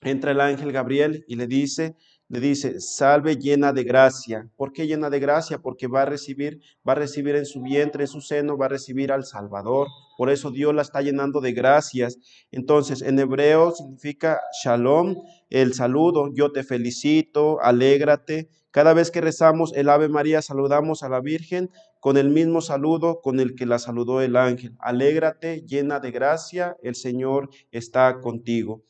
entra 0.01 0.31
el 0.31 0.41
ángel 0.41 0.71
Gabriel 0.71 1.23
y 1.27 1.35
le 1.35 1.47
dice, 1.47 1.95
le 2.29 2.41
dice, 2.41 2.81
salve 2.81 3.37
llena 3.37 3.71
de 3.71 3.83
gracia. 3.83 4.49
¿Por 4.57 4.73
qué 4.73 4.85
llena 4.85 5.09
de 5.09 5.19
gracia? 5.19 5.59
Porque 5.59 5.87
va 5.87 6.01
a 6.01 6.05
recibir, 6.05 6.59
va 6.87 6.91
a 6.91 6.95
recibir 6.95 7.35
en 7.35 7.45
su 7.45 7.61
vientre, 7.61 8.03
en 8.03 8.07
su 8.07 8.19
seno, 8.19 8.57
va 8.57 8.65
a 8.65 8.69
recibir 8.69 9.13
al 9.13 9.23
Salvador. 9.23 9.87
Por 10.17 10.29
eso 10.29 10.51
Dios 10.51 10.75
la 10.75 10.81
está 10.81 11.01
llenando 11.01 11.39
de 11.39 11.53
gracias. 11.53 12.17
Entonces, 12.51 13.01
en 13.01 13.17
hebreo 13.19 13.71
significa 13.71 14.41
shalom, 14.61 15.15
el 15.49 15.73
saludo, 15.73 16.29
yo 16.33 16.51
te 16.51 16.63
felicito, 16.63 17.61
alégrate. 17.61 18.49
Cada 18.71 18.93
vez 18.93 19.09
que 19.09 19.21
rezamos 19.21 19.73
el 19.73 19.87
Ave 19.87 20.09
María, 20.09 20.41
saludamos 20.41 21.03
a 21.03 21.09
la 21.09 21.21
Virgen 21.21 21.69
con 22.01 22.17
el 22.17 22.29
mismo 22.29 22.61
saludo 22.61 23.21
con 23.21 23.39
el 23.39 23.55
que 23.55 23.65
la 23.65 23.79
saludó 23.79 24.21
el 24.21 24.35
ángel. 24.35 24.75
Alégrate, 24.79 25.61
llena 25.65 25.99
de 25.99 26.11
gracia, 26.11 26.75
el 26.83 26.95
Señor 26.95 27.49
está 27.71 28.19
contigo. 28.19 28.83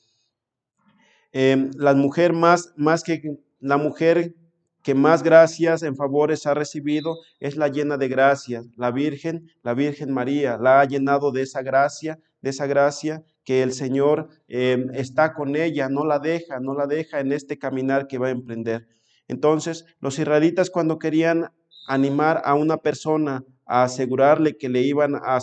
Em, 1.39 1.69
la 1.75 1.93
mujer 1.93 2.33
más, 2.33 2.73
más 2.77 3.03
que 3.03 3.21
la 3.59 3.77
mujer 3.77 4.33
que 4.81 4.95
más 4.95 5.21
gracias 5.21 5.83
en 5.83 5.95
favores 5.95 6.47
ha 6.47 6.55
recibido 6.55 7.19
es 7.39 7.57
la 7.57 7.67
llena 7.67 7.95
de 7.95 8.07
gracias. 8.07 8.65
La 8.75 8.89
Virgen, 8.89 9.47
la 9.61 9.75
Virgen 9.75 10.11
María, 10.11 10.57
la 10.57 10.81
ha 10.81 10.85
llenado 10.85 11.31
de 11.31 11.43
esa 11.43 11.61
gracia, 11.61 12.17
de 12.41 12.49
esa 12.49 12.65
gracia 12.65 13.23
que 13.43 13.61
el 13.61 13.73
Señor 13.73 14.29
em, 14.47 14.89
está 14.95 15.35
con 15.35 15.55
ella, 15.55 15.89
no 15.89 16.05
la 16.05 16.17
deja, 16.17 16.59
no 16.59 16.73
la 16.73 16.87
deja 16.87 17.19
en 17.19 17.31
este 17.31 17.59
caminar 17.59 18.07
que 18.07 18.17
va 18.17 18.29
a 18.29 18.31
emprender. 18.31 18.87
Entonces, 19.27 19.85
los 19.99 20.17
israelitas 20.17 20.71
cuando 20.71 20.97
querían 20.97 21.51
animar 21.87 22.41
a 22.45 22.55
una 22.55 22.77
persona 22.77 23.43
a 23.67 23.83
asegurarle 23.83 24.57
que 24.57 24.69
le 24.69 24.81
iban 24.81 25.13
a, 25.13 25.37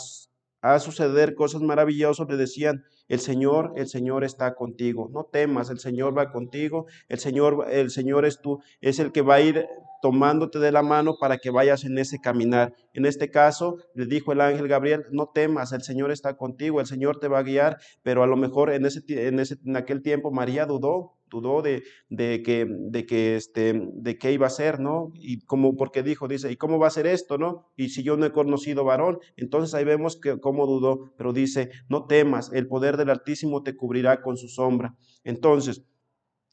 a 0.61 0.79
suceder 0.81 1.37
cosas 1.37 1.63
maravillosas, 1.63 2.27
le 2.29 2.37
decían, 2.37 2.83
el 3.09 3.21
Señor, 3.21 3.73
el 3.77 3.87
Señor 3.87 4.25
está 4.25 4.55
contigo. 4.55 5.11
No 5.13 5.25
temas, 5.25 5.71
el 5.71 5.79
Señor 5.79 6.17
va 6.17 6.31
contigo. 6.31 6.87
El 7.09 7.19
Señor, 7.19 7.67
el 7.71 7.91
Señor 7.91 8.25
es 8.25 8.41
tú, 8.41 8.61
es 8.81 8.99
el 8.99 9.13
que 9.13 9.23
va 9.23 9.35
a 9.37 9.41
ir 9.41 9.67
tomándote 10.05 10.59
de 10.59 10.71
la 10.71 10.83
mano 10.83 11.17
para 11.19 11.39
que 11.39 11.49
vayas 11.51 11.85
en 11.85 11.97
ese 11.97 12.19
caminar. 12.19 12.75
En 12.93 13.07
este 13.07 13.31
caso, 13.31 13.79
le 13.95 14.05
dijo 14.05 14.33
el 14.33 14.43
ángel 14.43 14.69
Gabriel, 14.69 15.05
no 15.11 15.31
temas, 15.33 15.73
el 15.73 15.83
Señor 15.83 16.11
está 16.11 16.37
contigo, 16.37 16.81
el 16.81 16.87
Señor 16.87 17.21
te 17.21 17.29
va 17.29 17.39
a 17.39 17.43
guiar, 17.43 17.79
pero 18.03 18.23
a 18.23 18.27
lo 18.27 18.37
mejor 18.37 18.71
en, 18.71 18.85
ese, 18.85 19.01
en, 19.09 19.41
ese, 19.41 19.57
en 19.65 19.77
aquel 19.77 20.03
tiempo 20.03 20.31
María 20.31 20.67
dudó, 20.67 21.15
dudó 21.35 21.63
de, 21.63 21.83
de, 22.09 22.43
que, 22.43 22.67
de, 22.69 23.07
que, 23.07 23.37
este, 23.37 23.75
de 23.93 24.19
qué 24.19 24.33
iba 24.33 24.47
a 24.47 24.51
ser, 24.51 24.81
¿no? 24.81 25.13
Y 25.15 25.41
como, 25.41 25.77
porque 25.77 26.03
dijo, 26.03 26.29
dice, 26.29 26.51
¿y 26.51 26.57
cómo 26.57 26.79
va 26.79 26.87
a 26.87 26.91
ser 26.91 27.07
esto, 27.07 27.39
no? 27.39 27.73
Y 27.77 27.89
si 27.89 28.03
yo 28.03 28.17
no 28.17 28.27
he 28.27 28.33
conocido 28.33 28.85
varón, 28.85 29.19
entonces 29.37 29.75
ahí 29.75 29.85
vemos 29.85 30.17
que 30.17 30.39
cómo 30.39 30.67
dudó, 30.67 31.13
pero 31.17 31.33
dice, 31.33 31.71
no 31.89 32.07
temas, 32.07 32.53
el 32.53 32.69
poder 32.69 32.97
del 32.97 33.11
Altísimo 33.11 33.63
te 33.63 33.77
cubrirá 33.77 34.23
con 34.23 34.37
su 34.37 34.49
sombra. 34.49 34.95
Entonces, 35.25 35.83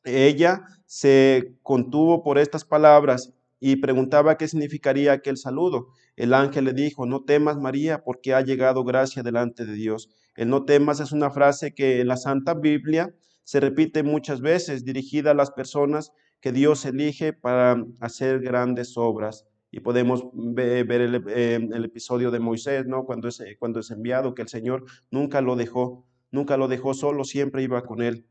ella 0.03 0.63
se 0.85 1.55
contuvo 1.61 2.23
por 2.23 2.37
estas 2.39 2.65
palabras 2.65 3.33
y 3.59 3.75
preguntaba 3.75 4.37
qué 4.37 4.47
significaría 4.47 5.13
aquel 5.13 5.37
saludo. 5.37 5.89
El 6.15 6.33
ángel 6.33 6.65
le 6.65 6.73
dijo, 6.73 7.05
no 7.05 7.23
temas 7.23 7.57
María, 7.57 8.03
porque 8.03 8.33
ha 8.33 8.41
llegado 8.41 8.83
gracia 8.83 9.21
delante 9.21 9.65
de 9.65 9.73
Dios. 9.73 10.09
El 10.35 10.49
no 10.49 10.65
temas 10.65 10.99
es 10.99 11.11
una 11.11 11.29
frase 11.29 11.73
que 11.73 12.01
en 12.01 12.07
la 12.07 12.17
Santa 12.17 12.55
Biblia 12.55 13.13
se 13.43 13.59
repite 13.59 14.03
muchas 14.03 14.41
veces, 14.41 14.85
dirigida 14.85 15.31
a 15.31 15.35
las 15.35 15.51
personas 15.51 16.11
que 16.39 16.51
Dios 16.51 16.85
elige 16.85 17.33
para 17.33 17.85
hacer 17.99 18.39
grandes 18.41 18.97
obras. 18.97 19.45
Y 19.71 19.79
podemos 19.79 20.23
ver 20.33 20.91
eh, 20.91 21.55
el, 21.55 21.85
episodio 21.85 22.29
de 22.31 22.39
Moisés, 22.39 22.85
¿no? 22.87 23.05
Cuando 23.05 23.29
es, 23.29 23.41
cuando 23.59 23.79
es 23.79 23.91
enviado, 23.91 24.35
que 24.35 24.41
el 24.41 24.49
Señor 24.49 24.85
nunca 25.11 25.39
lo 25.39 25.55
dejó, 25.55 26.05
nunca 26.31 26.57
lo 26.57 26.67
dejó 26.67 26.93
solo, 26.93 27.23
siempre 27.23 27.63
iba 27.63 27.83
con 27.83 28.01
él. 28.01 28.25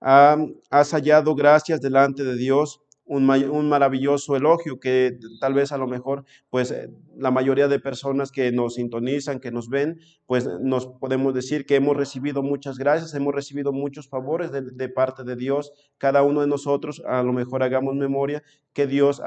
has 0.00 0.90
hallado 0.92 1.34
gracias 1.34 1.80
delante 1.80 2.22
de 2.24 2.36
Dios 2.36 2.82
un, 3.10 3.68
maravilloso 3.68 4.36
elogio 4.36 4.78
que 4.78 5.18
tal 5.40 5.52
vez 5.52 5.72
a 5.72 5.78
lo 5.78 5.88
mejor, 5.88 6.24
pues 6.48 6.70
eh, 6.70 6.90
la 7.16 7.32
mayoría 7.32 7.66
de 7.66 7.80
personas 7.80 8.30
que 8.30 8.52
nos 8.52 8.74
sintonizan, 8.74 9.40
que 9.40 9.50
nos 9.50 9.68
ven, 9.68 9.98
pues 10.26 10.48
nos 10.60 10.86
podemos 10.86 11.34
decir 11.34 11.66
que 11.66 11.74
hemos 11.74 11.96
recibido 11.96 12.44
muchas 12.44 12.78
gracias, 12.78 13.12
hemos 13.14 13.34
recibido 13.34 13.72
muchos 13.72 14.08
favores 14.08 14.52
de, 14.52 14.88
parte 14.88 15.24
de 15.24 15.34
Dios. 15.34 15.72
Cada 15.98 16.22
uno 16.22 16.40
de 16.40 16.46
nosotros, 16.46 17.02
a 17.04 17.24
lo 17.24 17.32
mejor 17.32 17.64
hagamos 17.64 17.96
memoria 17.96 18.44
que 18.72 18.86
Dios, 18.86 19.20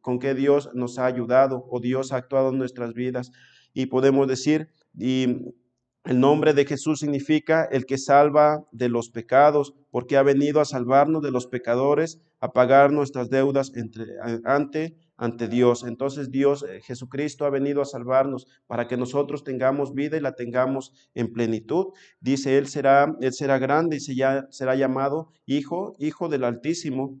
con 0.00 0.18
qué 0.18 0.34
Dios 0.34 0.70
nos 0.74 0.98
ha 0.98 1.06
ayudado 1.06 1.66
o 1.70 1.78
Dios 1.78 2.12
ha 2.12 2.16
actuado 2.16 2.50
en 2.50 2.58
nuestras 2.58 2.94
vidas. 2.94 3.30
Y 3.72 3.86
podemos 3.86 4.26
decir, 4.26 4.70
y 4.98 5.54
el 6.04 6.18
nombre 6.18 6.54
de 6.54 6.64
Jesús 6.64 7.00
significa 7.00 7.68
el 7.70 7.84
que 7.84 7.98
salva 7.98 8.64
de 8.72 8.88
los 8.88 9.10
pecados, 9.10 9.74
porque 9.90 10.16
ha 10.16 10.22
venido 10.22 10.60
a 10.60 10.64
salvarnos 10.64 11.22
de 11.22 11.30
los 11.30 11.46
pecadores, 11.46 12.20
a 12.40 12.52
pagar 12.52 12.90
nuestras 12.90 13.28
deudas 13.28 13.72
entre, 13.74 14.06
ante, 14.44 14.96
ante 15.18 15.46
Dios. 15.46 15.84
Entonces 15.86 16.30
Dios, 16.30 16.62
eh, 16.62 16.80
Jesucristo 16.82 17.44
ha 17.44 17.50
venido 17.50 17.82
a 17.82 17.84
salvarnos 17.84 18.46
para 18.66 18.88
que 18.88 18.96
nosotros 18.96 19.44
tengamos 19.44 19.92
vida 19.92 20.16
y 20.16 20.20
la 20.20 20.34
tengamos 20.34 20.92
en 21.14 21.32
plenitud. 21.34 21.88
Dice, 22.18 22.56
Él 22.56 22.68
será, 22.68 23.14
él 23.20 23.34
será 23.34 23.58
grande 23.58 23.98
y 23.98 24.00
será 24.00 24.74
llamado 24.74 25.28
Hijo, 25.44 25.94
Hijo 25.98 26.30
del 26.30 26.44
Altísimo. 26.44 27.20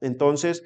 Entonces, 0.00 0.62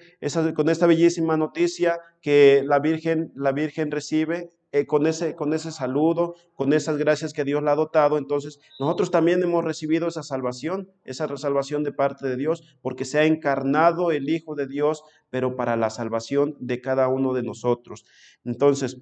con 0.54 0.68
esta 0.68 0.86
bellísima 0.86 1.36
noticia 1.36 1.98
que 2.20 2.62
la 2.64 2.78
Virgen, 2.78 3.32
la 3.34 3.52
Virgen 3.52 3.90
recibe, 3.90 4.50
eh, 4.74 4.86
con, 4.86 5.06
ese, 5.06 5.36
con 5.36 5.54
ese 5.54 5.70
saludo, 5.70 6.34
con 6.56 6.72
esas 6.72 6.96
gracias 6.96 7.32
que 7.32 7.44
Dios 7.44 7.62
le 7.62 7.70
ha 7.70 7.76
dotado, 7.76 8.18
entonces 8.18 8.58
nosotros 8.80 9.12
también 9.12 9.40
hemos 9.40 9.64
recibido 9.64 10.08
esa 10.08 10.24
salvación, 10.24 10.90
esa 11.04 11.28
salvación 11.36 11.84
de 11.84 11.92
parte 11.92 12.26
de 12.26 12.34
Dios, 12.34 12.76
porque 12.82 13.04
se 13.04 13.20
ha 13.20 13.24
encarnado 13.24 14.10
el 14.10 14.28
Hijo 14.28 14.56
de 14.56 14.66
Dios, 14.66 15.04
pero 15.30 15.54
para 15.54 15.76
la 15.76 15.90
salvación 15.90 16.56
de 16.58 16.80
cada 16.80 17.06
uno 17.06 17.34
de 17.34 17.44
nosotros. 17.44 18.04
Entonces, 18.44 19.00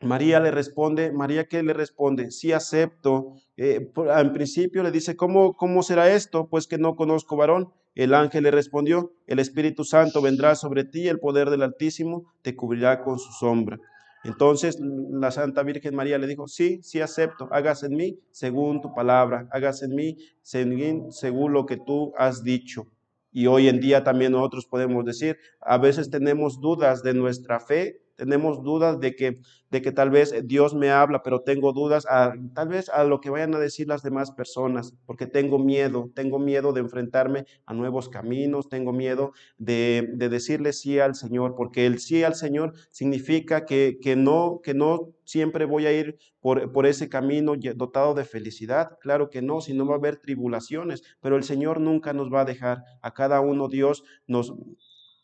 María 0.00 0.40
le 0.40 0.50
responde, 0.50 1.12
María 1.12 1.46
qué 1.46 1.62
le 1.62 1.72
responde, 1.72 2.32
sí 2.32 2.50
acepto. 2.50 3.36
Eh, 3.56 3.92
en 3.96 4.32
principio 4.32 4.82
le 4.82 4.90
dice, 4.90 5.14
¿cómo, 5.14 5.54
¿cómo 5.56 5.84
será 5.84 6.12
esto? 6.12 6.48
Pues 6.48 6.66
que 6.66 6.78
no 6.78 6.96
conozco 6.96 7.36
varón. 7.36 7.72
El 7.94 8.12
ángel 8.12 8.42
le 8.42 8.50
respondió, 8.50 9.12
el 9.28 9.38
Espíritu 9.38 9.84
Santo 9.84 10.20
vendrá 10.20 10.56
sobre 10.56 10.82
ti, 10.82 11.06
el 11.06 11.20
poder 11.20 11.48
del 11.48 11.62
Altísimo 11.62 12.24
te 12.42 12.56
cubrirá 12.56 13.04
con 13.04 13.20
su 13.20 13.30
sombra. 13.32 13.78
Entonces 14.26 14.78
la 14.80 15.30
Santa 15.30 15.62
Virgen 15.62 15.94
María 15.94 16.18
le 16.18 16.26
dijo, 16.26 16.48
sí, 16.48 16.80
sí 16.82 17.00
acepto, 17.00 17.48
hágase 17.52 17.86
en 17.86 17.96
mí 17.96 18.18
según 18.32 18.80
tu 18.80 18.92
palabra, 18.92 19.48
hágase 19.52 19.84
en 19.84 19.94
mí 19.94 20.16
según, 20.42 21.12
según 21.12 21.52
lo 21.52 21.64
que 21.64 21.76
tú 21.76 22.12
has 22.18 22.42
dicho. 22.42 22.86
Y 23.30 23.46
hoy 23.46 23.68
en 23.68 23.80
día 23.80 24.02
también 24.02 24.32
nosotros 24.32 24.66
podemos 24.66 25.04
decir, 25.04 25.36
a 25.60 25.78
veces 25.78 26.10
tenemos 26.10 26.60
dudas 26.60 27.02
de 27.02 27.14
nuestra 27.14 27.60
fe, 27.60 28.00
tenemos 28.16 28.62
dudas 28.62 28.98
de 29.00 29.14
que, 29.14 29.40
de 29.70 29.82
que 29.82 29.92
tal 29.92 30.10
vez 30.10 30.34
Dios 30.44 30.74
me 30.74 30.90
habla, 30.90 31.22
pero 31.22 31.40
tengo 31.40 31.72
dudas 31.72 32.06
a, 32.08 32.34
tal 32.54 32.68
vez 32.68 32.88
a 32.88 33.04
lo 33.04 33.20
que 33.20 33.30
vayan 33.30 33.54
a 33.54 33.58
decir 33.58 33.88
las 33.88 34.02
demás 34.02 34.32
personas, 34.32 34.94
porque 35.06 35.26
tengo 35.26 35.58
miedo, 35.58 36.10
tengo 36.14 36.38
miedo 36.38 36.72
de 36.72 36.80
enfrentarme 36.80 37.46
a 37.66 37.74
nuevos 37.74 38.08
caminos, 38.08 38.68
tengo 38.68 38.92
miedo 38.92 39.32
de, 39.58 40.08
de 40.14 40.28
decirle 40.28 40.72
sí 40.72 40.98
al 40.98 41.14
Señor, 41.14 41.54
porque 41.56 41.86
el 41.86 41.98
sí 41.98 42.24
al 42.24 42.34
Señor 42.34 42.72
significa 42.90 43.64
que, 43.64 43.98
que, 44.00 44.16
no, 44.16 44.60
que 44.62 44.74
no 44.74 45.12
siempre 45.24 45.64
voy 45.64 45.86
a 45.86 45.92
ir 45.92 46.18
por, 46.40 46.72
por 46.72 46.86
ese 46.86 47.08
camino 47.08 47.54
dotado 47.74 48.14
de 48.14 48.24
felicidad, 48.24 48.98
claro 49.00 49.30
que 49.30 49.42
no, 49.42 49.60
si 49.60 49.74
no 49.74 49.86
va 49.86 49.94
a 49.94 49.98
haber 49.98 50.16
tribulaciones, 50.16 51.02
pero 51.20 51.36
el 51.36 51.42
Señor 51.42 51.80
nunca 51.80 52.12
nos 52.12 52.32
va 52.32 52.42
a 52.42 52.44
dejar, 52.44 52.82
a 53.02 53.12
cada 53.12 53.40
uno 53.40 53.68
Dios 53.68 54.04
nos 54.26 54.54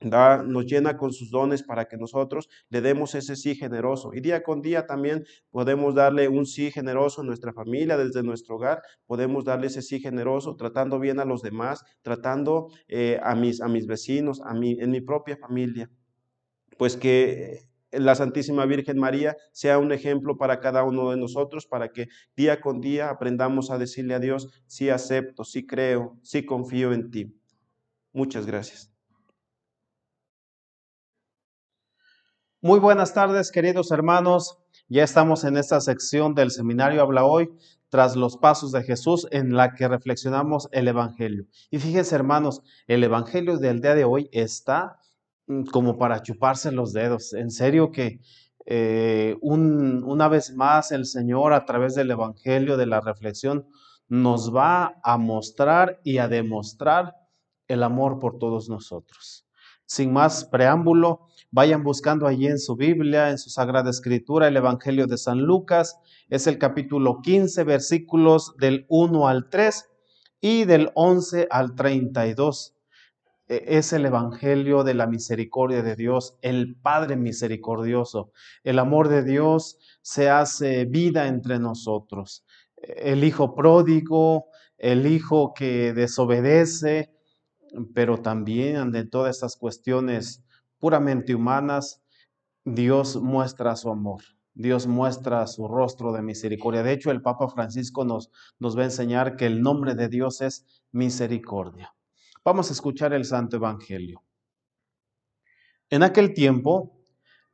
nos 0.04 0.66
llena 0.66 0.96
con 0.96 1.12
sus 1.12 1.30
dones 1.30 1.62
para 1.62 1.86
que 1.86 1.96
nosotros 1.96 2.48
le 2.68 2.80
demos 2.80 3.14
ese 3.14 3.36
sí 3.36 3.54
generoso. 3.54 4.12
Y 4.14 4.20
día 4.20 4.42
con 4.42 4.62
día 4.62 4.86
también 4.86 5.24
podemos 5.50 5.94
darle 5.94 6.28
un 6.28 6.46
sí 6.46 6.70
generoso 6.70 7.22
a 7.22 7.24
nuestra 7.24 7.52
familia, 7.52 7.96
desde 7.96 8.22
nuestro 8.22 8.56
hogar, 8.56 8.82
podemos 9.06 9.44
darle 9.44 9.68
ese 9.68 9.82
sí 9.82 10.00
generoso, 10.00 10.56
tratando 10.56 10.98
bien 10.98 11.20
a 11.20 11.24
los 11.24 11.42
demás, 11.42 11.84
tratando 12.02 12.68
eh, 12.88 13.18
a, 13.22 13.34
mis, 13.34 13.60
a 13.60 13.68
mis 13.68 13.86
vecinos, 13.86 14.40
a 14.44 14.54
mí, 14.54 14.76
en 14.80 14.90
mi 14.90 15.00
propia 15.00 15.36
familia. 15.36 15.90
Pues 16.78 16.96
que 16.96 17.68
la 17.92 18.14
Santísima 18.14 18.64
Virgen 18.66 18.98
María 18.98 19.36
sea 19.52 19.78
un 19.78 19.92
ejemplo 19.92 20.36
para 20.38 20.60
cada 20.60 20.82
uno 20.84 21.10
de 21.10 21.16
nosotros, 21.18 21.66
para 21.66 21.92
que 21.92 22.08
día 22.36 22.60
con 22.60 22.80
día 22.80 23.10
aprendamos 23.10 23.70
a 23.70 23.78
decirle 23.78 24.14
a 24.14 24.20
Dios, 24.20 24.48
sí 24.66 24.88
acepto, 24.88 25.44
sí 25.44 25.66
creo, 25.66 26.18
sí 26.22 26.44
confío 26.44 26.92
en 26.92 27.10
ti. 27.10 27.36
Muchas 28.12 28.46
gracias. 28.46 28.91
Muy 32.64 32.78
buenas 32.78 33.12
tardes, 33.12 33.50
queridos 33.50 33.90
hermanos. 33.90 34.56
Ya 34.88 35.02
estamos 35.02 35.42
en 35.42 35.56
esta 35.56 35.80
sección 35.80 36.36
del 36.36 36.52
seminario 36.52 37.02
Habla 37.02 37.24
Hoy, 37.24 37.50
tras 37.88 38.14
los 38.14 38.36
pasos 38.36 38.70
de 38.70 38.84
Jesús, 38.84 39.26
en 39.32 39.56
la 39.56 39.74
que 39.74 39.88
reflexionamos 39.88 40.68
el 40.70 40.86
Evangelio. 40.86 41.48
Y 41.72 41.80
fíjense, 41.80 42.14
hermanos, 42.14 42.62
el 42.86 43.02
Evangelio 43.02 43.58
del 43.58 43.80
día 43.80 43.96
de 43.96 44.04
hoy 44.04 44.28
está 44.30 45.00
mm, 45.48 45.64
como 45.72 45.98
para 45.98 46.22
chuparse 46.22 46.70
los 46.70 46.92
dedos. 46.92 47.32
En 47.32 47.50
serio 47.50 47.90
que 47.90 48.20
eh, 48.64 49.34
una 49.40 50.28
vez 50.28 50.54
más 50.54 50.92
el 50.92 51.06
Señor, 51.06 51.54
a 51.54 51.64
través 51.64 51.96
del 51.96 52.12
Evangelio, 52.12 52.76
de 52.76 52.86
la 52.86 53.00
reflexión, 53.00 53.66
nos 54.06 54.54
va 54.54 55.00
a 55.02 55.18
mostrar 55.18 55.98
y 56.04 56.18
a 56.18 56.28
demostrar 56.28 57.16
el 57.66 57.82
amor 57.82 58.20
por 58.20 58.38
todos 58.38 58.68
nosotros. 58.68 59.48
Sin 59.84 60.12
más 60.12 60.44
preámbulo, 60.44 61.26
Vayan 61.54 61.84
buscando 61.84 62.26
allí 62.26 62.46
en 62.46 62.58
su 62.58 62.76
Biblia, 62.76 63.28
en 63.28 63.36
su 63.36 63.50
Sagrada 63.50 63.90
Escritura, 63.90 64.48
el 64.48 64.56
Evangelio 64.56 65.06
de 65.06 65.18
San 65.18 65.42
Lucas. 65.42 65.98
Es 66.30 66.46
el 66.46 66.56
capítulo 66.56 67.20
15, 67.20 67.64
versículos 67.64 68.56
del 68.56 68.86
1 68.88 69.28
al 69.28 69.50
3 69.50 69.84
y 70.40 70.64
del 70.64 70.90
11 70.94 71.48
al 71.50 71.74
32. 71.74 72.74
E, 73.48 73.64
es 73.66 73.92
el 73.92 74.06
Evangelio 74.06 74.82
de 74.82 74.94
la 74.94 75.06
misericordia 75.06 75.82
de 75.82 75.94
Dios, 75.94 76.38
el 76.40 76.74
Padre 76.74 77.16
misericordioso. 77.16 78.32
El 78.64 78.78
amor 78.78 79.08
de 79.08 79.22
Dios 79.22 79.76
se 80.00 80.30
hace 80.30 80.86
vida 80.86 81.26
entre 81.26 81.58
nosotros. 81.58 82.46
El 82.78 83.24
Hijo 83.24 83.54
pródigo, 83.54 84.46
el 84.78 85.06
Hijo 85.06 85.52
que 85.52 85.92
desobedece, 85.92 87.12
pero 87.92 88.22
también 88.22 88.90
de 88.90 89.04
todas 89.04 89.36
estas 89.36 89.56
cuestiones 89.56 90.42
puramente 90.82 91.32
humanas, 91.32 92.02
Dios 92.64 93.14
muestra 93.22 93.76
su 93.76 93.88
amor. 93.88 94.20
Dios 94.52 94.88
muestra 94.88 95.46
su 95.46 95.68
rostro 95.68 96.12
de 96.12 96.22
misericordia. 96.22 96.82
De 96.82 96.92
hecho, 96.92 97.12
el 97.12 97.22
Papa 97.22 97.48
Francisco 97.48 98.04
nos, 98.04 98.32
nos 98.58 98.76
va 98.76 98.82
a 98.82 98.86
enseñar 98.86 99.36
que 99.36 99.46
el 99.46 99.62
nombre 99.62 99.94
de 99.94 100.08
Dios 100.08 100.40
es 100.40 100.66
misericordia. 100.90 101.94
Vamos 102.44 102.68
a 102.68 102.72
escuchar 102.72 103.12
el 103.12 103.24
Santo 103.24 103.58
Evangelio. 103.58 104.24
En 105.88 106.02
aquel 106.02 106.34
tiempo 106.34 106.98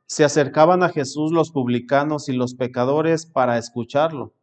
se 0.07 0.23
acercaban 0.23 0.81
a 0.81 0.89
Jesús 0.89 1.31
los 1.31 1.51
publicanos 1.51 2.29
y 2.29 2.33
los 2.33 2.55
pecadores 2.55 3.27
para 3.27 3.59
escucharlo, 3.59 4.33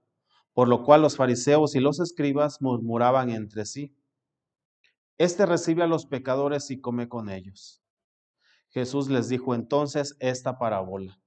por 0.53 0.68
lo 0.68 0.85
cual 0.85 1.03
los 1.03 1.16
fariseos 1.16 1.75
y 1.75 1.81
los 1.81 1.99
escribas 1.99 2.62
murmuraban 2.62 3.31
entre 3.31 3.66
sí. 3.66 3.96
Este 5.18 5.44
recibe 5.44 5.83
a 5.83 5.88
los 5.88 6.07
pecadores 6.07 6.70
y 6.70 6.81
come 6.81 7.09
con 7.09 7.31
ellos. 7.31 7.83
Jesús 8.77 9.09
les 9.09 9.31
dijo 9.31 9.55
entonces 9.55 10.19
esta 10.21 10.59
parábola. 10.59 11.19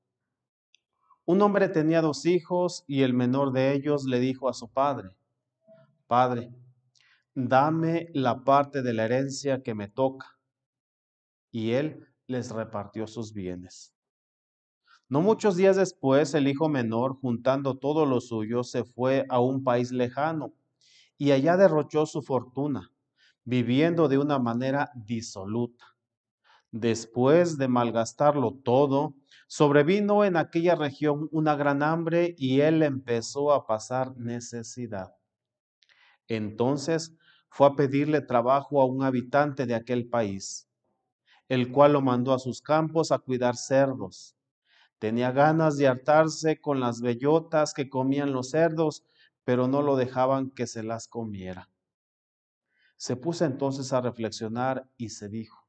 Un 1.26 1.42
hombre 1.42 1.68
tenía 1.68 2.00
dos 2.00 2.28
hijos 2.28 2.84
y 2.86 3.02
el 3.02 3.16
menor 3.16 3.52
de 3.54 3.74
ellos 3.74 4.04
le 4.04 4.20
dijo 4.20 4.50
a 4.50 4.54
su 4.54 4.72
padre, 4.72 5.10
Padre, 6.06 6.54
dame 7.34 8.10
la 8.14 8.44
parte 8.44 8.84
de 8.84 8.94
la 8.94 9.06
herencia 9.06 9.64
que 9.64 9.74
me 9.74 9.88
toca. 9.88 10.38
Y 11.50 11.72
él 11.72 12.08
les 12.28 12.52
repartió 12.52 13.08
sus 13.08 13.34
bienes. 13.34 13.96
No 15.08 15.22
muchos 15.22 15.56
días 15.56 15.76
después, 15.76 16.36
el 16.36 16.48
hijo 16.48 16.70
menor, 16.70 17.16
juntando 17.16 17.80
todo 17.80 18.06
lo 18.06 18.22
suyo, 18.22 18.64
se 18.64 18.84
fue 18.84 19.26
a 19.28 19.40
un 19.40 19.64
país 19.64 19.92
lejano 19.92 20.54
y 21.18 21.32
allá 21.32 21.58
derrochó 21.58 22.06
su 22.06 22.22
fortuna, 22.22 22.92
viviendo 23.44 24.08
de 24.08 24.20
una 24.20 24.38
manera 24.38 24.92
disoluta. 24.94 25.99
Después 26.71 27.58
de 27.58 27.67
malgastarlo 27.67 28.53
todo, 28.63 29.15
sobrevino 29.47 30.23
en 30.23 30.38
aquella 30.38 30.75
región 30.75 31.27
una 31.32 31.55
gran 31.55 31.82
hambre 31.82 32.36
y 32.38 32.62
él 32.62 32.84
empezó 32.84 33.51
a 33.51 33.65
pasar 33.65 34.15
necesidad. 34.17 35.15
Entonces 36.27 37.15
fue 37.49 37.67
a 37.67 37.75
pedirle 37.75 38.21
trabajo 38.21 38.82
a 38.82 38.86
un 38.86 39.03
habitante 39.03 39.65
de 39.65 39.73
aquel 39.73 40.08
país, 40.08 40.69
el 41.47 41.71
cual 41.71 41.93
lo 41.93 42.01
mandó 42.01 42.34
a 42.34 42.39
sus 42.39 42.62
campos 42.62 43.12
a 43.12 43.17
cuidar 43.17 43.55
cerdos. 43.55 44.36
Tenía 44.99 45.32
ganas 45.32 45.77
de 45.77 45.88
hartarse 45.88 46.62
con 46.62 46.79
las 46.79 47.01
bellotas 47.01 47.73
que 47.73 47.89
comían 47.89 48.32
los 48.32 48.51
cerdos, 48.51 49.03
pero 49.43 49.67
no 49.67 49.82
lo 49.82 49.95
dejaban 49.95 50.51
que 50.51 50.67
se 50.67 50.84
las 50.84 51.08
comiera. 51.08 51.67
Se 52.97 53.15
puso 53.15 53.45
entonces 53.45 53.91
a 53.93 54.01
reflexionar 54.01 54.88
y 54.97 55.10
se 55.10 55.29
dijo, 55.29 55.68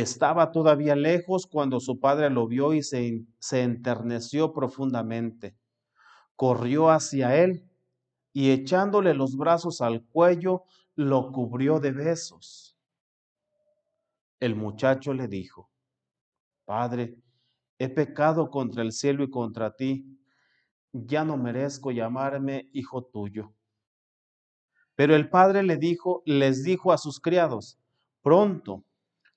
Estaba 0.00 0.50
todavía 0.50 0.96
lejos 0.96 1.46
cuando 1.46 1.78
su 1.78 2.00
padre 2.00 2.28
lo 2.28 2.48
vio 2.48 2.74
y 2.74 2.82
se, 2.82 3.24
se 3.38 3.62
enterneció 3.62 4.52
profundamente. 4.52 5.56
Corrió 6.34 6.90
hacia 6.90 7.36
él 7.36 7.70
y 8.32 8.50
echándole 8.50 9.14
los 9.14 9.36
brazos 9.36 9.80
al 9.80 10.04
cuello, 10.04 10.64
lo 10.96 11.30
cubrió 11.30 11.78
de 11.78 11.92
besos. 11.92 12.76
El 14.40 14.56
muchacho 14.56 15.14
le 15.14 15.28
dijo, 15.28 15.70
Padre, 16.64 17.16
he 17.78 17.88
pecado 17.88 18.50
contra 18.50 18.82
el 18.82 18.90
cielo 18.90 19.22
y 19.22 19.30
contra 19.30 19.76
ti, 19.76 20.18
ya 20.90 21.24
no 21.24 21.36
merezco 21.36 21.92
llamarme 21.92 22.68
hijo 22.72 23.04
tuyo. 23.04 23.54
Pero 24.96 25.14
el 25.14 25.30
padre 25.30 25.62
le 25.62 25.76
dijo, 25.76 26.24
les 26.26 26.64
dijo 26.64 26.92
a 26.92 26.98
sus 26.98 27.20
criados, 27.20 27.78
pronto, 28.22 28.84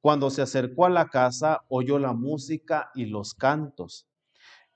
cuando 0.00 0.30
se 0.30 0.42
acercó 0.42 0.86
a 0.86 0.90
la 0.90 1.08
casa, 1.08 1.64
oyó 1.68 1.98
la 1.98 2.12
música 2.12 2.90
y 2.94 3.06
los 3.06 3.34
cantos. 3.34 4.08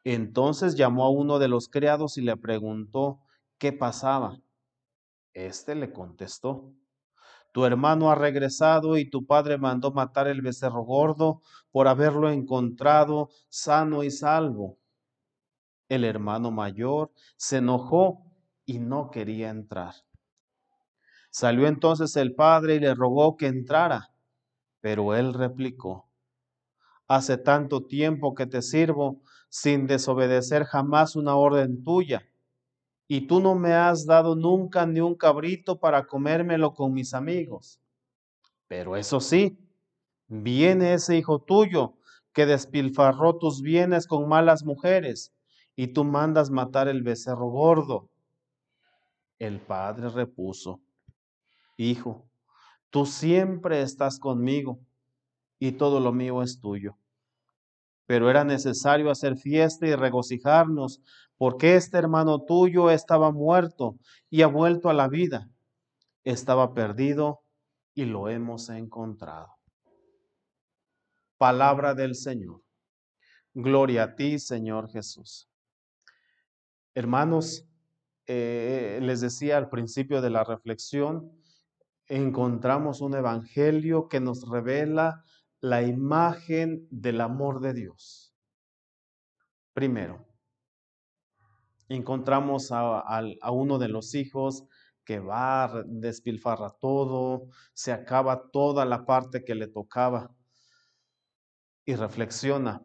Entonces 0.05 0.75
llamó 0.75 1.05
a 1.05 1.11
uno 1.11 1.39
de 1.39 1.49
los 1.49 1.69
criados 1.69 2.19
y 2.19 2.23
le 2.23 2.37
preguntó 2.37 3.21
qué 3.59 3.73
pasaba. 3.73 4.41
Este 5.33 5.75
le 5.75 5.93
contestó, 5.93 6.73
tu 7.53 7.67
hermano 7.67 8.11
ha 8.11 8.15
regresado 8.15 8.97
y 8.97 9.09
tu 9.09 9.27
padre 9.27 9.59
mandó 9.59 9.93
matar 9.93 10.27
el 10.27 10.41
becerro 10.41 10.83
gordo 10.85 11.43
por 11.71 11.87
haberlo 11.87 12.31
encontrado 12.31 13.29
sano 13.51 14.03
y 14.03 14.11
salvo. 14.11 14.79
El 15.89 16.05
hermano 16.05 16.51
mayor 16.51 17.13
se 17.37 17.59
enojó 17.59 18.25
y 18.65 18.79
no 18.79 19.11
quería 19.11 19.51
entrar. 19.51 19.95
Salió 21.31 21.67
entonces 21.67 22.17
el 22.17 22.35
padre 22.35 22.77
y 22.77 22.81
le 22.81 22.95
rogó 22.95 23.37
que 23.37 23.47
entrara, 23.47 24.12
pero 24.83 25.15
él 25.15 25.33
replicó, 25.33 26.11
hace 27.07 27.39
tanto 27.39 27.87
tiempo 27.87 28.35
que 28.35 28.47
te 28.47 28.61
sirvo 28.61 29.23
sin 29.49 29.87
desobedecer 29.87 30.65
jamás 30.65 31.17
una 31.17 31.37
orden 31.37 31.85
tuya, 31.85 32.29
y 33.07 33.27
tú 33.27 33.41
no 33.41 33.55
me 33.55 33.75
has 33.75 34.05
dado 34.07 34.35
nunca 34.35 34.85
ni 34.85 35.01
un 35.01 35.15
cabrito 35.15 35.79
para 35.79 36.07
comérmelo 36.07 36.75
con 36.75 36.93
mis 36.93 37.15
amigos. 37.15 37.81
Pero 38.67 38.97
eso 38.97 39.21
sí, 39.21 39.57
viene 40.27 40.95
ese 40.95 41.17
hijo 41.17 41.39
tuyo 41.39 41.95
que 42.33 42.45
despilfarró 42.45 43.37
tus 43.37 43.63
bienes 43.63 44.07
con 44.07 44.29
malas 44.29 44.65
mujeres, 44.65 45.33
y 45.77 45.89
tú 45.89 46.05
mandas 46.05 46.51
matar 46.51 46.89
el 46.89 47.03
becerro 47.03 47.47
gordo. 47.47 48.11
El 49.39 49.61
padre 49.61 50.09
repuso, 50.09 50.81
Hijo, 51.77 52.27
tú 52.93 53.07
siempre 53.07 53.81
estás 53.81 54.19
conmigo 54.21 54.79
y 55.59 55.73
todo 55.73 55.99
lo 55.99 56.13
mío 56.13 56.43
es 56.43 56.61
tuyo. 56.61 56.99
Pero 58.07 58.29
era 58.29 58.45
necesario 58.45 59.11
hacer 59.11 59.39
fiesta 59.39 59.87
y 59.87 59.95
regocijarnos, 59.95 61.01
porque 61.39 61.75
este 61.75 61.97
hermano 61.97 62.45
tuyo 62.45 62.91
estaba 62.91 63.33
muerto 63.33 63.97
y 64.29 64.43
ha 64.43 64.47
vuelto 64.47 64.91
a 64.91 64.93
la 64.93 65.09
vida. 65.09 65.49
Estaba 66.23 66.75
perdido 66.75 67.41
y 67.95 68.05
lo 68.05 68.29
hemos 68.29 68.69
encontrado. 68.69 69.49
Palabra 71.39 71.95
del 71.95 72.15
Señor. 72.15 72.63
Gloria 73.55 74.03
a 74.05 74.15
ti, 74.15 74.39
Señor 74.39 74.91
Jesús. 74.91 75.49
Hermanos, 76.95 77.67
eh, 78.27 78.99
les 79.01 79.23
decía 79.23 79.57
al 79.57 79.71
principio 79.71 80.21
de 80.21 80.31
la 80.31 80.45
reflexión, 80.45 81.42
encontramos 82.13 83.01
un 83.01 83.15
evangelio 83.15 84.07
que 84.07 84.21
nos 84.21 84.47
revela 84.47 85.25
la 85.63 85.83
imagen 85.83 86.87
del 86.91 87.23
amor 87.23 87.61
de 87.61 87.73
Dios. 87.73 88.35
Primero, 89.73 90.27
encontramos 91.89 92.69
a, 92.71 93.23
uno 93.51 93.79
de 93.79 93.89
los 93.89 94.15
hijos 94.15 94.67
que 95.07 95.21
va, 95.21 95.85
despilfarra 95.87 96.75
todo, 96.83 97.49
se 97.73 97.93
acaba 97.93 98.51
toda 98.51 98.85
la 98.85 99.07
parte 99.07 99.43
que 99.43 99.55
le 99.55 99.69
tocaba 99.69 100.31
y 101.87 101.95
reflexiona, 101.95 102.83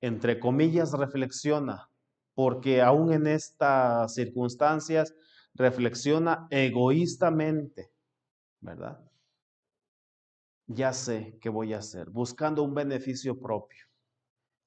entre 0.00 0.38
comillas 0.38 0.92
reflexiona, 0.92 1.90
porque 2.34 2.80
aún 2.80 3.12
en 3.12 3.26
estas 3.26 4.14
circunstancias 4.14 5.12
reflexiona 5.52 6.46
egoístamente 6.50 7.91
¿verdad? 8.62 8.98
Ya 10.66 10.92
sé 10.92 11.38
qué 11.40 11.50
voy 11.50 11.74
a 11.74 11.78
hacer, 11.78 12.08
buscando 12.08 12.62
un 12.62 12.74
beneficio 12.74 13.38
propio. 13.38 13.84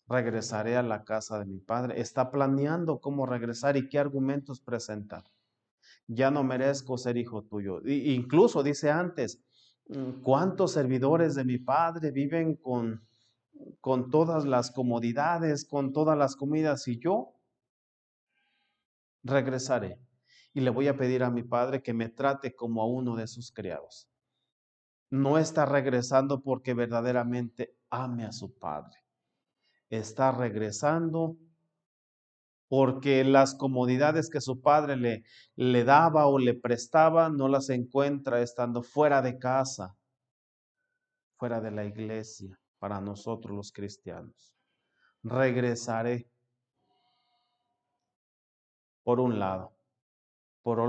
Regresaré 0.07 0.77
a 0.77 0.83
la 0.83 1.03
casa 1.03 1.39
de 1.39 1.45
mi 1.45 1.59
padre. 1.59 1.99
Está 1.99 2.29
planeando 2.29 2.99
cómo 2.99 3.25
regresar 3.25 3.75
y 3.75 3.89
qué 3.89 3.97
argumentos 3.97 4.61
presentar. 4.61 5.23
Ya 6.07 6.29
no 6.29 6.43
merezco 6.43 6.97
ser 6.97 7.17
hijo 7.17 7.43
tuyo. 7.43 7.81
incluso 7.85 8.61
dice 8.61 8.91
antes, 8.91 9.41
¿cuántos 10.21 10.73
servidores 10.73 11.33
de 11.33 11.45
mi 11.45 11.57
padre 11.57 12.11
viven 12.11 12.55
con, 12.55 13.01
con 13.81 14.11
todas 14.11 14.45
las 14.45 14.69
comodidades, 14.69 15.65
con 15.65 15.91
todas 15.91 16.17
las 16.17 16.35
comidas 16.35 16.87
y 16.87 16.99
yo 16.99 17.33
regresaré? 19.23 19.97
Y 20.55 20.61
le 20.61 20.69
voy 20.69 20.87
a 20.87 20.95
pedir 20.95 21.21
a 21.21 21.29
mi 21.29 21.43
padre 21.43 21.83
que 21.83 21.93
me 21.93 22.07
trate 22.07 22.55
como 22.55 22.81
a 22.81 22.87
uno 22.87 23.17
de 23.17 23.27
sus 23.27 23.51
criados. 23.51 24.09
No 25.09 25.37
está 25.37 25.65
regresando 25.65 26.41
porque 26.41 26.73
verdaderamente 26.73 27.75
ame 27.89 28.23
a 28.23 28.31
su 28.31 28.57
padre. 28.57 28.97
Está 29.89 30.31
regresando 30.31 31.35
porque 32.69 33.25
las 33.25 33.53
comodidades 33.53 34.29
que 34.29 34.39
su 34.39 34.61
padre 34.61 34.95
le, 34.95 35.23
le 35.57 35.83
daba 35.83 36.25
o 36.27 36.39
le 36.39 36.53
prestaba 36.53 37.29
no 37.29 37.49
las 37.49 37.69
encuentra 37.69 38.41
estando 38.41 38.81
fuera 38.81 39.21
de 39.21 39.37
casa, 39.37 39.93
fuera 41.35 41.59
de 41.59 41.71
la 41.71 41.83
iglesia, 41.83 42.57
para 42.79 43.01
nosotros 43.01 43.53
los 43.53 43.73
cristianos. 43.73 44.55
Regresaré 45.21 46.29
por 49.03 49.19
un 49.19 49.37
lado 49.37 49.74
por 50.65 50.79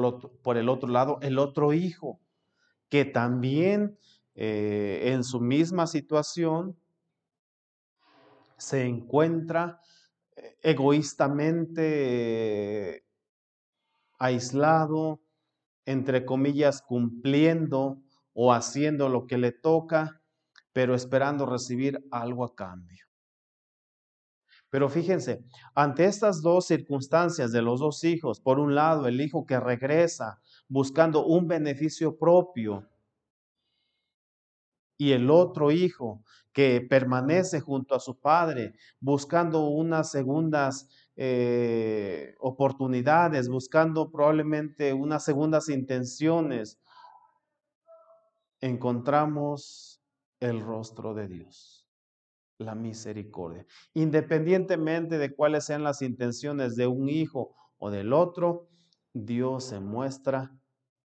el 0.56 0.68
otro, 0.70 0.88
lado, 0.88 1.18
el 1.20 1.38
otro 1.38 1.74
hijo, 1.74 2.18
que 2.88 3.04
también 3.04 3.98
eh, 4.34 5.10
en 5.12 5.22
su 5.22 5.38
misma 5.38 5.86
situación 5.86 6.80
se 8.56 8.86
encuentra 8.86 9.82
eh, 10.34 10.56
egoístamente 10.62 13.04
aislado, 14.18 15.20
entre 15.84 16.24
comillas, 16.24 16.80
cumpliendo 16.80 18.00
o 18.32 18.54
haciendo 18.54 19.10
lo 19.10 19.26
que 19.26 19.36
le 19.36 19.52
toca, 19.52 20.22
pero 20.72 20.94
esperando 20.94 21.44
recibir 21.44 22.02
algo 22.10 22.44
a 22.44 22.54
cambio. 22.54 23.05
Pero 24.70 24.88
fíjense, 24.88 25.44
ante 25.74 26.04
estas 26.04 26.42
dos 26.42 26.66
circunstancias 26.66 27.52
de 27.52 27.62
los 27.62 27.80
dos 27.80 28.02
hijos, 28.04 28.40
por 28.40 28.58
un 28.58 28.74
lado 28.74 29.06
el 29.06 29.20
hijo 29.20 29.46
que 29.46 29.60
regresa 29.60 30.40
buscando 30.68 31.24
un 31.24 31.46
beneficio 31.46 32.18
propio 32.18 32.88
y 34.98 35.12
el 35.12 35.30
otro 35.30 35.70
hijo 35.70 36.22
que 36.52 36.80
permanece 36.80 37.60
junto 37.60 37.94
a 37.94 38.00
su 38.00 38.18
padre 38.18 38.74
buscando 38.98 39.68
unas 39.68 40.10
segundas 40.10 40.88
eh, 41.16 42.34
oportunidades, 42.40 43.48
buscando 43.48 44.10
probablemente 44.10 44.92
unas 44.92 45.24
segundas 45.24 45.68
intenciones, 45.68 46.78
encontramos 48.60 50.00
el 50.40 50.60
rostro 50.60 51.14
de 51.14 51.28
Dios 51.28 51.75
la 52.58 52.74
misericordia. 52.74 53.66
Independientemente 53.94 55.18
de 55.18 55.34
cuáles 55.34 55.64
sean 55.64 55.84
las 55.84 56.02
intenciones 56.02 56.76
de 56.76 56.86
un 56.86 57.08
hijo 57.08 57.54
o 57.78 57.90
del 57.90 58.12
otro, 58.12 58.68
Dios 59.12 59.64
se 59.64 59.80
muestra 59.80 60.56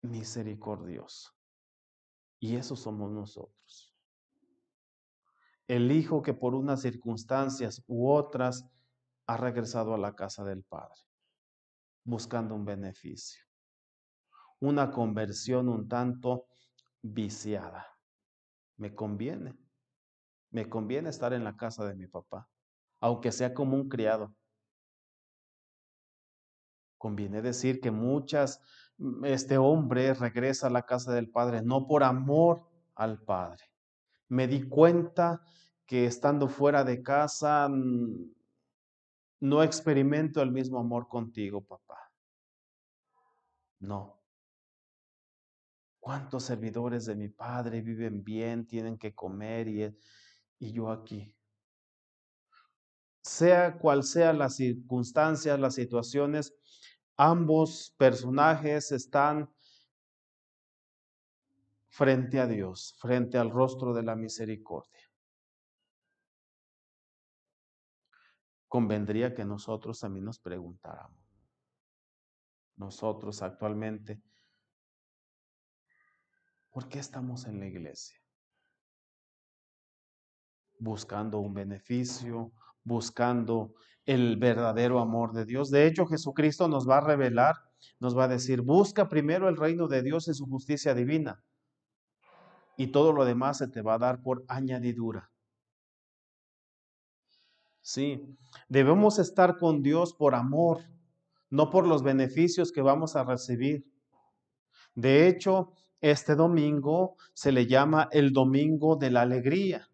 misericordioso. 0.02 1.32
Y 2.40 2.56
eso 2.56 2.76
somos 2.76 3.12
nosotros. 3.12 3.96
El 5.68 5.92
hijo 5.92 6.22
que 6.22 6.34
por 6.34 6.56
unas 6.56 6.82
circunstancias 6.82 7.84
u 7.88 8.10
otras 8.10 8.66
ha 9.28 9.38
regresado 9.38 9.94
a 9.94 9.98
la 9.98 10.16
casa 10.16 10.44
del 10.44 10.64
Padre, 10.64 11.00
buscando 12.04 12.56
un 12.56 12.66
beneficio. 12.66 13.44
Una 14.60 14.90
conversión 14.90 15.70
un 15.70 15.88
tanto 15.88 16.48
viciada. 17.02 17.86
Me 18.78 18.96
conviene 18.96 19.56
Me 20.52 20.68
conviene 20.68 21.10
estar 21.10 21.34
en 21.34 21.44
la 21.44 21.56
casa 21.56 21.86
de 21.86 21.96
mi 21.96 22.08
papá, 22.08 22.48
aunque 23.00 23.32
sea 23.32 23.54
como 23.54 23.76
un 23.76 23.88
criado. 23.88 24.36
Conviene 26.98 27.42
decir 27.42 27.80
que 27.80 27.92
muchas, 27.92 28.62
mm, 28.98 29.26
este 29.26 29.58
hombre 29.58 30.14
regresa 30.14 30.68
a 30.68 30.72
la 30.72 30.84
casa 30.84 31.14
del 31.14 31.30
padre 31.30 31.62
no 31.62 31.88
por 31.88 32.04
amor 32.04 32.68
al 32.96 33.22
padre. 33.22 33.64
Me 34.28 34.48
di 34.48 34.68
cuenta 34.68 35.42
que 35.86 36.06
estando 36.06 36.50
fuera 36.50 36.84
de 36.84 37.02
casa 37.02 37.68
mm, 37.70 38.32
no 39.42 39.64
experimento 39.64 40.42
el 40.42 40.52
mismo 40.52 40.80
amor 40.80 41.08
contigo, 41.08 41.62
papá. 41.62 42.12
No. 43.80 44.20
¿Cuántos 46.00 46.44
servidores 46.44 47.06
de 47.06 47.16
mi 47.16 47.30
padre 47.30 47.82
viven 47.82 48.24
bien, 48.24 48.68
tienen 48.68 48.98
que 48.98 49.14
comer 49.14 49.68
y, 49.68 49.96
y 50.60 50.74
yo 50.74 50.92
aquí? 50.92 51.36
Sea 53.22 53.78
cual 53.78 54.04
sea 54.04 54.34
las 54.34 54.58
circunstancias, 54.58 55.60
las 55.60 55.76
situaciones, 55.76 56.54
ambos 57.16 57.94
personajes 57.98 58.92
están 58.92 59.50
frente 61.88 62.40
a 62.40 62.48
Dios, 62.48 62.96
frente 63.00 63.38
al 63.38 63.50
rostro 63.50 63.94
de 63.94 64.04
la 64.04 64.16
misericordia. 64.16 65.10
Convendría 68.68 69.34
que 69.34 69.44
nosotros 69.44 70.00
también 70.00 70.26
nos 70.26 70.40
preguntáramos, 70.40 71.20
nosotros 72.76 73.42
actualmente, 73.42 74.22
¿por 76.70 76.88
qué 76.88 77.00
estamos 77.00 77.46
en 77.46 77.60
la 77.60 77.66
iglesia? 77.66 78.20
Buscando 80.80 81.40
un 81.40 81.54
beneficio, 81.54 82.52
buscando 82.84 83.74
el 84.06 84.38
verdadero 84.38 85.00
amor 85.00 85.34
de 85.34 85.46
Dios. 85.46 85.70
De 85.70 85.86
hecho, 85.86 86.08
Jesucristo 86.08 86.68
nos 86.68 86.90
va 86.90 86.98
a 86.98 87.02
revelar, 87.02 87.56
nos 88.00 88.18
va 88.18 88.24
a 88.24 88.28
decir, 88.28 88.62
busca 88.62 89.08
primero 89.08 89.50
el 89.50 89.58
reino 89.58 89.88
de 89.88 90.02
Dios 90.02 90.28
y 90.28 90.34
su 90.34 90.48
justicia 90.48 90.96
divina. 90.96 91.44
Y 92.78 92.88
todo 92.88 93.14
lo 93.14 93.26
demás 93.26 93.58
se 93.58 93.68
te 93.68 93.82
va 93.82 93.96
a 93.96 94.00
dar 94.00 94.22
por 94.22 94.46
añadidura. 94.48 95.30
Sí, 97.82 98.38
debemos 98.68 99.20
estar 99.20 99.58
con 99.58 99.82
Dios 99.82 100.14
por 100.14 100.34
amor, 100.34 100.80
no 101.50 101.70
por 101.70 101.88
los 101.88 102.04
beneficios 102.04 102.72
que 102.72 102.82
vamos 102.82 103.16
a 103.16 103.24
recibir. 103.24 103.86
De 104.96 105.28
hecho, 105.28 105.74
este 106.02 106.36
domingo 106.36 107.16
se 107.34 107.52
le 107.52 107.68
llama 107.68 108.08
el 108.12 108.32
domingo 108.32 108.96
de 108.96 109.12
la 109.12 109.22
alegría. 109.22 109.89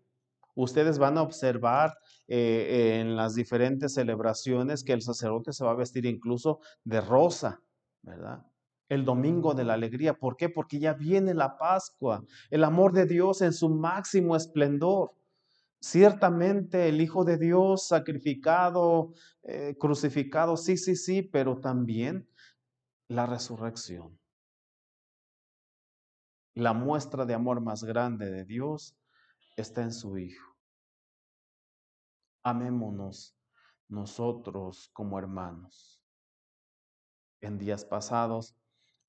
Ustedes 0.55 0.97
van 0.97 1.17
a 1.17 1.21
observar 1.21 1.97
eh, 2.27 2.99
en 3.01 3.15
las 3.15 3.35
diferentes 3.35 3.93
celebraciones 3.93 4.83
que 4.83 4.93
el 4.93 5.01
sacerdote 5.01 5.51
se 5.51 5.65
va 5.65 5.71
a 5.71 5.75
vestir 5.75 6.05
incluso 6.05 6.59
de 6.83 7.01
rosa, 7.01 7.61
¿verdad? 8.01 8.45
El 8.87 9.03
domingo 9.03 9.53
de 9.53 9.65
la 9.65 9.73
alegría. 9.73 10.13
¿Por 10.13 10.37
qué? 10.37 10.47
Porque 10.49 10.79
ya 10.79 10.93
viene 10.93 11.33
la 11.33 11.57
Pascua, 11.57 12.23
el 12.49 12.63
amor 12.63 12.93
de 12.93 13.05
Dios 13.05 13.41
en 13.41 13.51
su 13.51 13.69
máximo 13.69 14.35
esplendor. 14.35 15.11
Ciertamente 15.81 16.87
el 16.87 17.01
Hijo 17.01 17.25
de 17.25 17.37
Dios 17.37 17.87
sacrificado, 17.87 19.13
eh, 19.43 19.75
crucificado, 19.77 20.55
sí, 20.55 20.77
sí, 20.77 20.95
sí, 20.95 21.21
pero 21.21 21.59
también 21.59 22.27
la 23.07 23.25
resurrección. 23.25 24.17
La 26.55 26.73
muestra 26.73 27.25
de 27.25 27.33
amor 27.33 27.59
más 27.61 27.83
grande 27.83 28.31
de 28.31 28.45
Dios 28.45 28.95
está 29.55 29.81
en 29.81 29.91
su 29.91 30.17
Hijo. 30.17 30.55
Amémonos 32.43 33.35
nosotros 33.87 34.89
como 34.93 35.17
hermanos. 35.17 36.01
En 37.41 37.57
días 37.57 37.85
pasados 37.85 38.55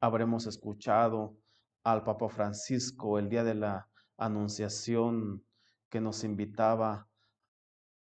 habremos 0.01 0.47
escuchado 0.47 1.37
al 1.83 2.05
Papa 2.05 2.29
Francisco 2.29 3.19
el 3.19 3.29
día 3.29 3.45
de 3.45 3.55
la 3.55 3.89
Anunciación 4.19 5.45
que 5.91 6.01
nos 6.01 6.25
invitaba 6.25 7.09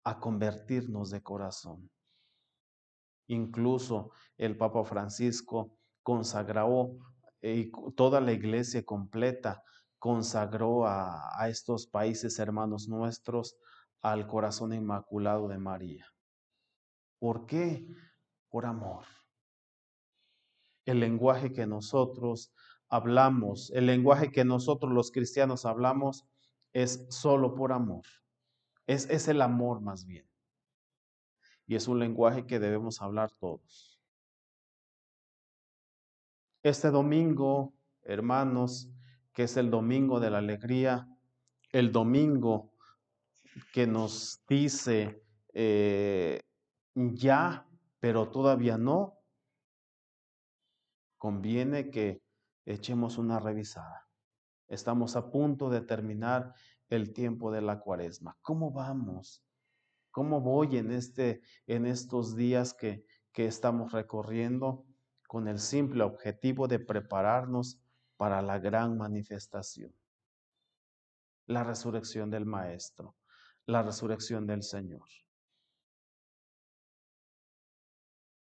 a 0.03 0.19
convertirnos 0.19 1.09
de 1.11 1.23
corazón. 1.23 1.89
Incluso 3.27 4.11
el 4.37 4.57
Papa 4.57 4.83
Francisco 4.83 5.77
consagró 6.01 6.97
y 7.41 7.71
toda 7.95 8.19
la 8.19 8.33
iglesia 8.33 8.83
completa 8.83 9.63
consagró 10.03 10.85
a, 10.85 11.47
estos 11.47 11.87
países 11.87 12.37
hermanos 12.37 12.89
nuestros 12.89 13.55
al 14.01 14.27
corazón 14.27 14.73
inmaculado 14.73 15.47
de 15.47 15.57
María. 15.57 16.05
¿Por 17.19 17.45
qué? 17.45 17.87
Por 18.49 18.65
amor. 18.65 19.05
El 20.83 20.99
lenguaje 20.99 21.53
que 21.53 21.65
nosotros 21.65 22.53
hablamos, 22.89 23.71
el 23.73 23.85
lenguaje 23.85 24.29
que 24.29 24.43
nosotros 24.43 24.91
los 24.91 25.09
cristianos 25.09 25.65
hablamos, 25.65 26.25
es 26.73 27.05
solo 27.07 27.55
por 27.55 27.71
amor. 27.71 28.03
Es, 28.85 29.09
es 29.09 29.29
el 29.29 29.41
amor 29.41 29.79
más 29.79 30.05
bien. 30.05 30.29
Y 31.65 31.75
es 31.75 31.87
un 31.87 31.99
lenguaje 31.99 32.45
que 32.45 32.59
debemos 32.59 33.01
hablar 33.01 33.31
todos. 33.39 34.01
Este 36.61 36.91
domingo, 36.91 37.73
hermanos, 38.01 38.89
que 39.33 39.43
es 39.43 39.57
el 39.57 39.69
domingo 39.69 40.19
de 40.19 40.29
la 40.29 40.37
alegría, 40.37 41.07
el 41.71 41.91
domingo 41.91 42.71
que 43.71 43.87
nos 43.87 44.43
dice 44.47 45.23
eh, 45.53 46.39
ya, 46.95 47.67
pero 47.99 48.29
todavía 48.29 48.77
no, 48.77 49.19
conviene 51.17 51.89
que 51.89 52.21
echemos 52.65 53.17
una 53.17 53.39
revisada. 53.39 54.07
Estamos 54.67 55.15
a 55.15 55.31
punto 55.31 55.69
de 55.69 55.81
terminar 55.81 56.53
el 56.89 57.13
tiempo 57.13 57.51
de 57.51 57.61
la 57.61 57.79
cuaresma. 57.79 58.37
¿Cómo 58.41 58.71
vamos? 58.71 59.43
¿Cómo 60.11 60.41
voy 60.41 60.77
en, 60.77 60.91
este, 60.91 61.41
en 61.65 61.85
estos 61.85 62.35
días 62.35 62.73
que, 62.73 63.05
que 63.31 63.45
estamos 63.45 63.91
recorriendo 63.93 64.85
con 65.27 65.47
el 65.47 65.59
simple 65.59 66.03
objetivo 66.03 66.67
de 66.67 66.79
prepararnos 66.79 67.82
para 68.23 68.41
la 68.41 68.57
gran 68.57 68.97
manifestación? 68.97 69.91
La 71.45 71.65
resurrección 71.65 72.29
del 72.29 72.45
Maestro, 72.45 73.15
la 73.65 73.83
resurrección 73.83 74.47
del 74.47 74.63
Señor. 74.63 75.09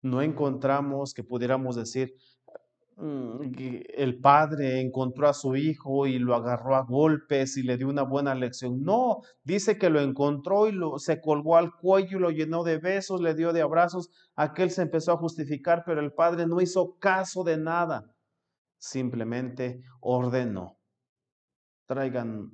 No 0.01 0.21
encontramos 0.21 1.13
que 1.13 1.23
pudiéramos 1.23 1.77
decir, 1.77 2.17
Mm, 3.03 3.53
el 3.95 4.19
padre 4.19 4.79
encontró 4.79 5.27
a 5.27 5.34
su 5.34 5.55
hijo 5.55 6.05
y 6.05 6.19
lo 6.19 6.36
agarró 6.36 6.75
a 6.75 6.84
golpes 6.84 7.57
y 7.57 7.63
le 7.63 7.75
dio 7.75 7.89
una 7.89 8.03
buena 8.03 8.36
lección. 8.36 8.84
No, 8.84 9.21
dice 9.43 9.79
que 9.79 9.89
lo 9.89 9.99
encontró 10.01 10.67
y 10.67 10.71
lo, 10.71 10.99
se 10.99 11.19
colgó 11.19 11.57
al 11.57 11.71
cuello 11.75 12.17
y 12.17 12.21
lo 12.21 12.29
llenó 12.29 12.63
de 12.63 12.77
besos, 12.77 13.19
le 13.19 13.34
dio 13.34 13.53
de 13.53 13.62
abrazos. 13.62 14.12
Aquel 14.36 14.69
se 14.69 14.84
empezó 14.84 15.13
a 15.13 15.17
justificar, 15.17 15.81
pero 15.84 15.99
el 15.99 16.13
padre 16.13 16.45
no 16.45 16.62
hizo 16.62 16.95
caso 16.99 17.43
de 17.43 17.57
nada. 17.57 18.05
Simplemente 18.81 19.83
ordenó. 19.99 20.79
Traigan 21.85 22.51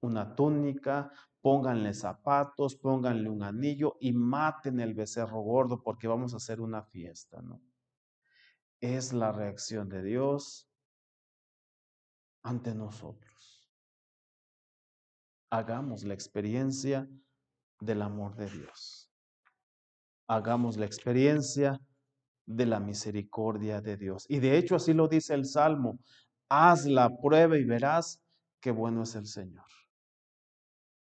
una 0.00 0.34
túnica, 0.34 1.10
pónganle 1.40 1.94
zapatos, 1.94 2.76
pónganle 2.76 3.30
un 3.30 3.42
anillo 3.42 3.96
y 4.00 4.12
maten 4.12 4.78
el 4.80 4.94
becerro 4.94 5.40
gordo 5.40 5.82
porque 5.82 6.06
vamos 6.06 6.34
a 6.34 6.36
hacer 6.36 6.60
una 6.60 6.82
fiesta, 6.82 7.40
¿no? 7.40 7.62
es 8.80 9.12
la 9.12 9.30
reacción 9.30 9.88
de 9.88 10.02
Dios 10.02 10.68
ante 12.42 12.74
nosotros. 12.74 13.70
Hagamos 15.50 16.04
la 16.04 16.14
experiencia 16.14 17.08
del 17.80 18.02
amor 18.02 18.36
de 18.36 18.48
Dios. 18.48 19.10
Hagamos 20.26 20.76
la 20.76 20.86
experiencia 20.86 21.80
de 22.50 22.66
la 22.66 22.80
misericordia 22.80 23.80
de 23.80 23.96
Dios. 23.96 24.26
Y 24.28 24.40
de 24.40 24.58
hecho 24.58 24.76
así 24.76 24.92
lo 24.92 25.08
dice 25.08 25.34
el 25.34 25.44
Salmo. 25.46 25.98
Haz 26.48 26.84
la 26.84 27.10
prueba 27.22 27.56
y 27.56 27.64
verás 27.64 28.22
qué 28.60 28.70
bueno 28.72 29.04
es 29.04 29.14
el 29.14 29.26
Señor. 29.26 29.66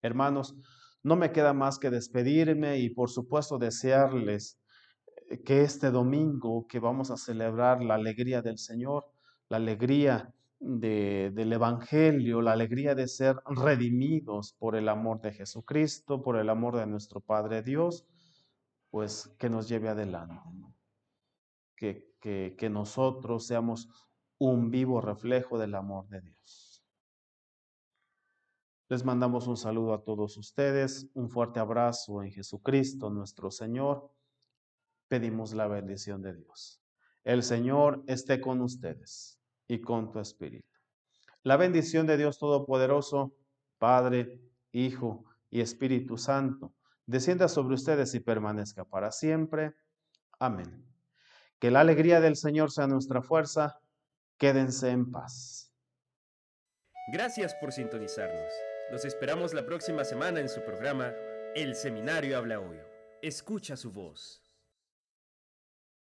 Hermanos, 0.03 0.55
no 1.03 1.17
me 1.17 1.33
queda 1.33 1.53
más 1.53 1.79
que 1.79 1.91
despedirme 1.91 2.79
y 2.79 2.91
por 2.91 3.11
supuesto 3.11 3.59
desearles 3.59 4.59
que 5.45 5.63
este 5.63 5.91
domingo 5.91 6.67
que 6.69 6.79
vamos 6.79 7.11
a 7.11 7.17
celebrar 7.17 7.83
la 7.83 7.95
alegría 7.95 8.43
del 8.43 8.59
Señor, 8.59 9.07
la 9.49 9.57
alegría 9.57 10.33
del 10.61 11.53
Evangelio, 11.53 12.41
la 12.41 12.53
alegría 12.53 12.95
de 12.95 13.09
ser 13.09 13.37
redimidos 13.47 14.55
por 14.59 14.77
el 14.77 14.89
amor 14.89 15.21
de 15.21 15.33
Jesucristo, 15.33 16.23
por 16.23 16.37
el 16.37 16.49
amor 16.49 16.77
de 16.77 16.87
nuestro 16.87 17.21
Padre 17.21 17.63
Dios, 17.63 18.07
pues 18.91 19.35
que 19.39 19.51
nos 19.51 19.69
lleve 19.69 19.89
adelante. 19.89 20.37
Que, 21.83 22.69
nosotros 22.71 23.45
seamos 23.45 23.89
un 24.39 24.71
vivo 24.71 25.01
reflejo 25.01 25.59
del 25.59 25.75
amor 25.75 26.07
de 26.09 26.21
Dios. 26.21 26.85
Les 28.89 29.05
mandamos 29.05 29.49
un 29.49 29.57
saludo 29.57 29.93
a 29.93 30.05
todos 30.05 30.37
ustedes, 30.37 31.11
un 31.15 31.29
fuerte 31.29 31.59
abrazo 31.59 32.23
en 32.23 32.31
Jesucristo 32.31 33.11
nuestro 33.11 33.51
Señor. 33.51 34.13
Pedimos 35.09 35.55
la 35.55 35.67
bendición 35.67 36.23
de 36.23 36.35
Dios. 36.37 36.81
El 37.25 37.43
Señor 37.43 38.05
esté 38.07 38.41
con 38.41 38.61
ustedes 38.61 39.41
y 39.67 39.81
con 39.81 40.13
tu 40.13 40.21
espíritu. 40.21 40.69
La 41.43 41.57
bendición 41.57 42.07
de 42.07 42.17
Dios 42.17 42.39
Todopoderoso, 42.39 43.35
Padre, 43.79 44.41
Hijo 44.71 45.25
y 45.51 45.61
Espíritu 45.61 46.17
Santo, 46.17 46.75
descienda 47.07 47.49
sobre 47.49 47.75
ustedes 47.75 48.15
y 48.15 48.21
permanezca 48.21 48.85
para 48.85 49.11
siempre. 49.11 49.75
Amén. 50.39 50.92
Que 51.63 51.71
la 51.71 51.79
alegría 51.79 52.21
del 52.21 52.35
Señor 52.35 52.73
sea 52.73 52.89
nuestra 52.89 53.23
fuerza. 53.23 53.79
Quédense 54.37 54.91
en 54.91 55.13
paz. 55.13 55.73
Gracias 57.13 57.55
por 57.55 57.71
sintonizarnos. 57.71 58.53
Los 58.91 59.05
esperamos 59.05 59.55
la 59.55 59.65
próxima 59.65 60.03
semana 60.05 60.41
en 60.41 60.49
su 60.49 60.61
programa 60.65 61.15
El 61.55 61.77
Seminario 61.77 62.37
Habla 62.37 62.59
Hoy. 62.59 62.79
Escucha 63.23 63.77
su 63.77 63.93
voz. 63.93 64.42